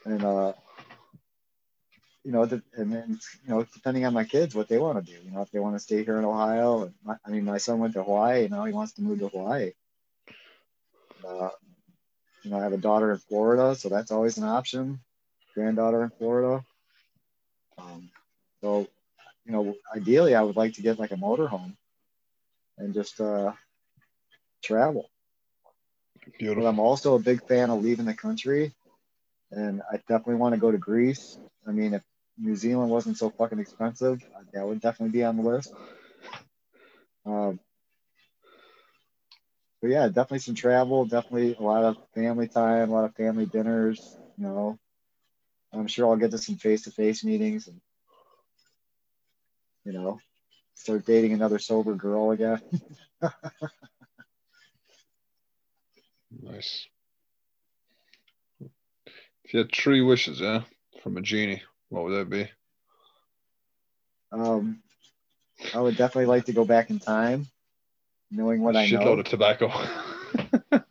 And 0.08 0.24
uh 0.26 0.54
you 2.26 2.34
know, 2.34 2.46
the, 2.46 2.62
and 2.76 2.94
then 2.94 3.20
you 3.46 3.50
know, 3.54 3.64
depending 3.74 4.06
on 4.06 4.14
my 4.14 4.26
kids, 4.26 4.56
what 4.56 4.70
they 4.70 4.80
want 4.80 5.06
to 5.06 5.14
do. 5.14 5.20
You 5.26 5.32
know, 5.32 5.42
if 5.44 5.52
they 5.52 5.60
want 5.60 5.76
to 5.76 5.80
stay 5.82 6.04
here 6.06 6.20
in 6.20 6.26
Ohio, 6.26 6.92
my, 7.04 7.18
I 7.26 7.32
mean, 7.32 7.46
my 7.46 7.60
son 7.60 7.80
went 7.80 7.94
to 7.96 8.04
Hawaii. 8.04 8.44
You 8.44 8.50
know, 8.50 8.66
he 8.66 8.74
wants 8.74 8.94
to 8.96 9.04
move 9.04 9.20
to 9.22 9.30
Hawaii. 9.30 9.74
Uh, 11.28 11.50
you 12.44 12.52
know, 12.52 12.60
I 12.60 12.64
have 12.64 12.74
a 12.74 12.78
daughter 12.78 13.12
in 13.14 13.20
Florida, 13.20 13.76
so 13.76 13.90
that's 13.90 14.12
always 14.12 14.38
an 14.38 14.46
option. 14.46 15.02
Granddaughter 15.56 16.04
in 16.04 16.12
Florida. 16.12 16.66
Um, 17.78 18.12
so, 18.62 18.88
you 19.46 19.54
know, 19.54 19.76
ideally, 19.96 20.36
I 20.36 20.44
would 20.44 20.58
like 20.58 20.76
to 20.76 20.84
get 20.84 21.00
like 21.00 21.12
a 21.12 21.18
motorhome. 21.18 21.76
and 22.78 22.94
just 22.94 23.22
uh, 23.22 23.54
travel. 24.64 25.10
Beautiful. 26.40 26.64
But 26.64 26.70
I'm 26.70 26.80
also 26.80 27.16
a 27.16 27.20
big 27.20 27.48
fan 27.48 27.72
of 27.72 27.84
leaving 27.84 28.06
the 28.06 28.14
country, 28.14 28.74
and 29.52 29.82
I 29.92 29.98
definitely 29.98 30.36
want 30.36 30.56
to 30.56 30.62
go 30.62 30.72
to 30.72 30.78
Greece. 30.78 31.38
I 31.68 31.72
mean, 31.72 31.94
if 31.94 32.04
New 32.38 32.56
Zealand 32.56 32.92
wasn't 32.92 33.18
so 33.18 33.30
fucking 33.30 33.60
expensive, 33.60 34.24
that 34.54 34.66
would 34.68 34.82
definitely 34.82 35.12
be 35.12 35.24
on 35.24 35.38
the 35.38 35.44
list. 35.44 35.74
Um, 37.26 37.60
but 39.82 39.90
yeah, 39.90 40.08
definitely 40.08 40.40
some 40.40 40.56
travel, 40.56 41.06
definitely 41.06 41.56
a 41.56 41.62
lot 41.62 41.84
of 41.84 41.98
family 42.14 42.48
time, 42.48 42.90
a 42.90 42.94
lot 42.94 43.06
of 43.06 43.16
family 43.16 43.46
dinners. 43.46 44.18
You 44.38 44.44
know, 44.46 44.80
I'm 45.74 45.88
sure 45.88 46.08
I'll 46.10 46.18
get 46.18 46.32
to 46.32 46.38
some 46.38 46.56
face-to-face 46.56 47.24
meetings 47.24 47.68
and 47.68 47.80
you 49.86 49.94
know, 49.94 50.20
start 50.76 51.06
dating 51.06 51.32
another 51.34 51.60
sober 51.60 51.96
girl 51.96 52.32
again. 52.32 52.62
nice. 56.42 56.88
If 59.48 59.54
you 59.54 59.60
had 59.60 59.72
three 59.72 60.02
wishes, 60.02 60.42
yeah, 60.42 60.64
from 61.02 61.16
a 61.16 61.22
genie, 61.22 61.64
what 61.88 62.04
would 62.04 62.20
that 62.20 62.30
be? 62.30 62.50
Um, 64.30 64.82
I 65.74 65.80
would 65.80 65.96
definitely 65.96 66.26
like 66.26 66.44
to 66.48 66.52
go 66.52 66.66
back 66.66 66.90
in 66.90 67.00
time, 67.00 67.48
knowing 68.30 68.62
what 68.62 68.76
I 68.76 68.88
know. 68.88 69.00
Shitload 69.00 69.20
of 69.20 69.26
tobacco. 69.26 69.72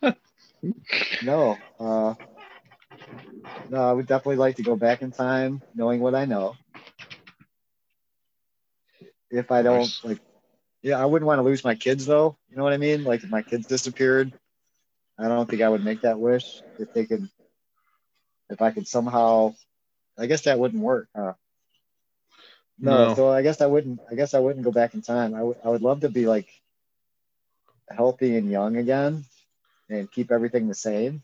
no, 1.23 1.59
uh, 1.79 2.15
no, 3.69 3.79
I 3.79 3.91
would 3.91 4.07
definitely 4.07 4.37
like 4.37 4.55
to 4.55 4.63
go 4.63 4.75
back 4.75 5.03
in 5.03 5.11
time, 5.11 5.61
knowing 5.75 5.99
what 5.99 6.15
I 6.15 6.25
know. 6.25 6.55
If 9.29 9.51
I 9.51 9.61
don't 9.61 9.81
Nice. 9.81 10.03
like, 10.03 10.19
yeah, 10.81 10.99
I 10.99 11.05
wouldn't 11.05 11.27
want 11.27 11.37
to 11.37 11.43
lose 11.43 11.63
my 11.63 11.75
kids 11.75 12.07
though. 12.07 12.35
You 12.49 12.57
know 12.57 12.63
what 12.63 12.73
I 12.73 12.77
mean? 12.77 13.03
Like 13.03 13.23
if 13.23 13.29
my 13.29 13.43
kids 13.43 13.67
disappeared, 13.67 14.33
I 15.19 15.27
don't 15.27 15.47
think 15.47 15.61
I 15.61 15.69
would 15.69 15.85
make 15.85 16.01
that 16.01 16.19
wish. 16.19 16.63
If 16.79 16.91
they 16.93 17.05
could, 17.05 17.29
if 18.49 18.61
I 18.61 18.71
could 18.71 18.87
somehow, 18.87 19.55
I 20.17 20.27
guess 20.27 20.43
that 20.43 20.59
wouldn't 20.59 20.83
work, 20.83 21.09
huh? 21.15 21.33
No, 22.79 23.07
No. 23.07 23.15
so 23.15 23.29
I 23.29 23.41
guess 23.41 23.61
I 23.61 23.67
wouldn't. 23.67 23.99
I 24.09 24.15
guess 24.15 24.33
I 24.33 24.39
wouldn't 24.39 24.65
go 24.65 24.71
back 24.71 24.93
in 24.93 25.01
time. 25.01 25.33
I 25.33 25.43
would. 25.43 25.57
I 25.63 25.69
would 25.69 25.81
love 25.81 26.01
to 26.01 26.09
be 26.09 26.25
like 26.27 26.47
healthy 27.89 28.35
and 28.37 28.49
young 28.49 28.77
again, 28.77 29.25
and 29.89 30.11
keep 30.11 30.31
everything 30.31 30.67
the 30.67 30.75
same. 30.75 31.23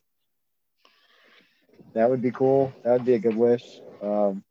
That 1.93 2.09
would 2.09 2.21
be 2.21 2.31
cool. 2.31 2.73
That 2.83 2.93
would 2.93 3.05
be 3.05 3.13
a 3.13 3.19
good 3.19 3.35
wish. 3.35 3.81
Um, 4.01 4.43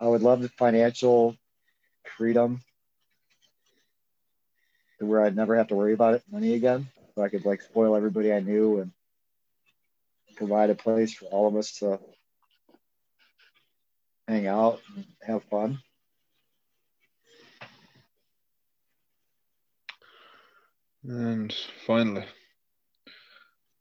I 0.00 0.06
would 0.08 0.22
love 0.22 0.40
the 0.42 0.48
financial 0.48 1.36
freedom 2.16 2.60
to 4.98 5.06
where 5.06 5.22
I'd 5.24 5.36
never 5.36 5.56
have 5.56 5.68
to 5.68 5.74
worry 5.74 5.92
about 5.94 6.14
it 6.14 6.22
money 6.30 6.54
again. 6.54 6.86
So 7.14 7.22
I 7.22 7.28
could 7.28 7.44
like 7.44 7.62
spoil 7.62 7.94
everybody 7.96 8.32
I 8.32 8.40
knew 8.40 8.80
and 8.80 8.90
provide 10.34 10.70
a 10.70 10.74
place 10.74 11.14
for 11.14 11.26
all 11.26 11.46
of 11.48 11.56
us 11.56 11.78
to 11.78 11.98
hang 14.26 14.46
out 14.46 14.80
and 14.94 15.04
have 15.22 15.42
fun. 15.44 15.78
And 21.06 21.54
finally, 21.86 22.24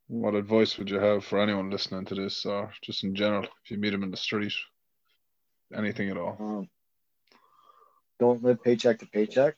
what 0.07 0.35
advice 0.35 0.77
would 0.77 0.89
you 0.89 0.99
have 0.99 1.23
for 1.23 1.39
anyone 1.39 1.69
listening 1.69 2.05
to 2.05 2.15
this, 2.15 2.45
or 2.45 2.73
just 2.81 3.03
in 3.03 3.15
general, 3.15 3.43
if 3.43 3.71
you 3.71 3.77
meet 3.77 3.91
them 3.91 4.03
in 4.03 4.11
the 4.11 4.17
street, 4.17 4.53
anything 5.73 6.09
at 6.09 6.17
all? 6.17 6.35
Um, 6.39 6.69
don't 8.19 8.43
live 8.43 8.61
paycheck 8.61 8.99
to 8.99 9.05
paycheck. 9.05 9.55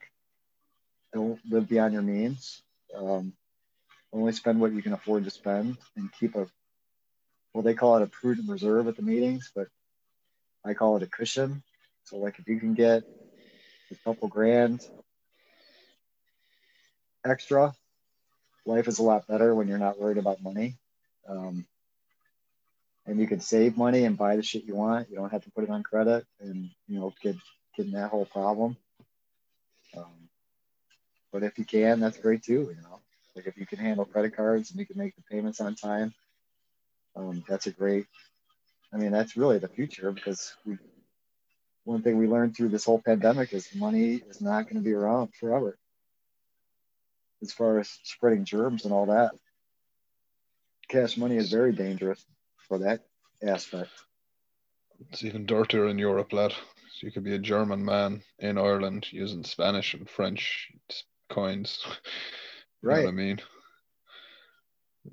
Don't 1.13 1.39
live 1.49 1.67
beyond 1.67 1.93
your 1.93 2.03
means. 2.03 2.61
Um, 2.95 3.33
only 4.13 4.31
spend 4.31 4.61
what 4.61 4.71
you 4.71 4.81
can 4.81 4.93
afford 4.93 5.23
to 5.23 5.31
spend 5.31 5.77
and 5.97 6.11
keep 6.13 6.35
a, 6.35 6.47
well, 7.55 7.63
they 7.63 7.73
call 7.73 7.95
it 7.95 8.03
a 8.03 8.07
prudent 8.07 8.49
reserve 8.49 8.89
at 8.89 8.97
the 8.97 9.01
meetings, 9.01 9.49
but 9.55 9.67
I 10.65 10.73
call 10.73 10.97
it 10.97 11.03
a 11.03 11.07
cushion. 11.07 11.63
So, 12.03 12.17
like, 12.17 12.37
if 12.37 12.49
you 12.49 12.59
can 12.59 12.73
get 12.73 13.03
a 13.89 13.95
couple 14.03 14.27
grand 14.27 14.85
extra, 17.23 17.73
life 18.65 18.89
is 18.89 18.99
a 18.99 19.03
lot 19.03 19.25
better 19.25 19.55
when 19.55 19.69
you're 19.69 19.77
not 19.77 19.97
worried 19.97 20.17
about 20.17 20.43
money. 20.43 20.75
Um, 21.29 21.65
and 23.05 23.21
you 23.21 23.25
can 23.25 23.39
save 23.39 23.77
money 23.77 24.03
and 24.03 24.17
buy 24.17 24.35
the 24.35 24.43
shit 24.43 24.65
you 24.65 24.75
want. 24.75 25.09
You 25.09 25.15
don't 25.15 25.31
have 25.31 25.45
to 25.45 25.51
put 25.51 25.63
it 25.63 25.69
on 25.69 25.81
credit 25.81 26.25
and, 26.41 26.69
you 26.89 26.99
know, 26.99 27.13
get, 27.21 27.37
get 27.77 27.85
in 27.85 27.93
that 27.93 28.09
whole 28.09 28.25
problem. 28.25 28.75
Um, 29.95 30.27
but 31.31 31.43
if 31.43 31.57
you 31.57 31.63
can, 31.63 32.01
that's 32.01 32.17
great 32.17 32.43
too, 32.43 32.73
you 32.75 32.81
know. 32.83 32.99
Like 33.33 33.47
if 33.47 33.55
you 33.55 33.65
can 33.65 33.79
handle 33.79 34.03
credit 34.03 34.35
cards 34.35 34.71
and 34.71 34.79
you 34.81 34.85
can 34.85 34.97
make 34.97 35.15
the 35.15 35.23
payments 35.31 35.61
on 35.61 35.75
time, 35.75 36.13
um, 37.15 37.43
that's 37.47 37.67
a 37.67 37.71
great. 37.71 38.05
I 38.93 38.97
mean, 38.97 39.11
that's 39.11 39.37
really 39.37 39.59
the 39.59 39.67
future 39.67 40.11
because 40.11 40.55
we. 40.65 40.77
One 41.85 42.01
thing 42.01 42.17
we 42.17 42.27
learned 42.27 42.55
through 42.55 42.69
this 42.69 42.85
whole 42.85 43.01
pandemic 43.01 43.53
is 43.53 43.73
money 43.75 44.15
is 44.29 44.41
not 44.41 44.63
going 44.65 44.77
to 44.77 44.81
be 44.81 44.93
around 44.93 45.33
forever. 45.35 45.77
As 47.41 47.51
far 47.53 47.79
as 47.79 47.89
spreading 48.03 48.43
germs 48.45 48.85
and 48.85 48.93
all 48.93 49.05
that, 49.07 49.31
cash 50.89 51.17
money 51.17 51.37
is 51.37 51.51
very 51.51 51.73
dangerous 51.73 52.25
for 52.67 52.79
that 52.79 53.01
aspect. 53.43 53.91
It's 55.11 55.23
even 55.23 55.45
dirtier 55.45 55.87
in 55.87 55.97
Europe, 55.99 56.33
lad. 56.33 56.51
So 56.53 57.07
you 57.07 57.11
could 57.11 57.23
be 57.23 57.35
a 57.35 57.39
German 57.39 57.83
man 57.83 58.23
in 58.39 58.57
Ireland 58.57 59.11
using 59.11 59.43
Spanish 59.43 59.93
and 59.93 60.09
French 60.09 60.71
coins. 61.29 61.85
You 62.87 62.95
know 62.95 62.97
Right. 62.97 63.05
what 63.05 63.09
I 63.09 63.11
mean? 63.13 63.41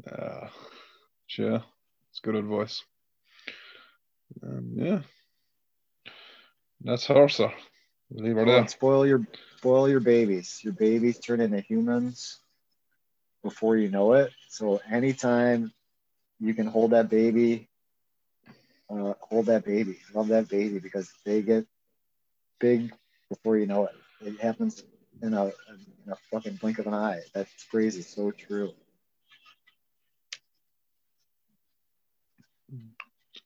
yeah 0.07 0.49
yeah, 1.39 1.59
it's 2.13 2.21
good 2.21 2.35
advice. 2.35 2.85
Um, 4.43 4.73
yeah, 4.77 5.01
that's 6.83 7.07
her, 7.07 7.27
sir. 7.29 7.51
Leave 8.11 8.37
her 8.37 8.45
there. 8.45 8.69
spoil 8.69 9.07
your 9.07 9.27
spoil 9.57 9.89
your 9.89 10.01
babies. 10.01 10.61
Your 10.63 10.75
babies 10.75 11.19
turn 11.19 11.41
into 11.41 11.61
humans 11.61 12.39
before 13.43 13.79
you 13.79 13.89
know 13.89 14.13
it. 14.13 14.31
So 14.51 14.79
anytime 14.91 15.73
you 16.39 16.53
can 16.53 16.67
hold 16.67 16.91
that 16.91 17.09
baby, 17.09 17.71
uh, 18.91 19.15
hold 19.21 19.47
that 19.47 19.65
baby, 19.65 19.97
love 20.13 20.29
that 20.29 20.51
baby 20.51 20.81
because 20.81 21.11
they 21.25 21.41
get 21.41 21.65
big 22.61 22.93
before 23.31 23.57
you 23.57 23.65
know 23.65 23.87
it. 23.87 23.95
It 24.21 24.39
happens 24.39 24.85
in 25.23 25.33
a 25.33 25.47
in 25.47 26.13
a 26.13 26.17
fucking 26.31 26.57
blink 26.57 26.79
of 26.79 26.87
an 26.89 26.95
eye. 26.95 27.21
That 27.33 27.49
phrase 27.49 27.97
is 27.97 28.07
so 28.07 28.33
true. 28.33 28.75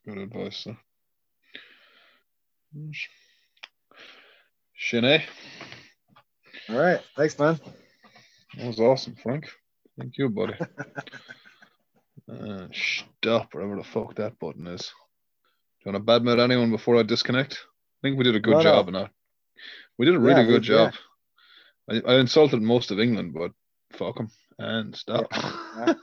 Good 0.07 0.19
advice, 0.19 0.57
sir. 0.59 0.77
Shanae, 4.79 5.23
All 6.69 6.77
right, 6.77 7.01
thanks, 7.16 7.38
man. 7.38 7.59
that 8.57 8.66
was 8.66 8.79
awesome, 8.81 9.16
Frank. 9.23 9.49
Thank 9.99 10.19
you, 10.19 10.29
buddy. 10.29 10.55
uh, 12.33 12.66
stop, 12.73 13.55
whatever 13.55 13.77
the 13.77 13.85
fuck 13.85 14.14
that 14.16 14.38
button 14.38 14.66
is. 14.66 14.83
Do 15.83 15.90
you 15.90 15.92
want 15.92 16.07
to 16.07 16.12
badmouth 16.12 16.38
anyone 16.40 16.71
before 16.71 16.97
I 16.99 17.03
disconnect? 17.03 17.55
I 17.55 18.09
think 18.09 18.19
we 18.19 18.25
did 18.25 18.37
a 18.37 18.40
good 18.40 18.53
No, 18.53 18.59
no. 18.59 18.62
job 18.62 18.88
in 18.88 18.95
that. 18.95 19.11
We 19.99 20.05
did 20.07 20.14
a 20.16 20.19
really 20.21 20.42
Yeah, 20.42 20.47
good 20.49 20.62
we- 20.69 20.75
yeah. 20.75 20.90
job. 20.90 20.95
I, 21.90 22.12
I 22.12 22.19
insulted 22.21 22.61
most 22.61 22.90
of 22.90 23.01
England, 23.01 23.33
but 23.33 23.53
fuck 23.92 24.16
them 24.16 24.31
and 24.59 24.95
stop. 24.95 25.33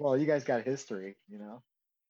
Well, 0.00 0.16
you 0.16 0.26
guys 0.26 0.44
got 0.44 0.62
history, 0.62 1.16
you 1.28 1.40
know. 1.40 1.60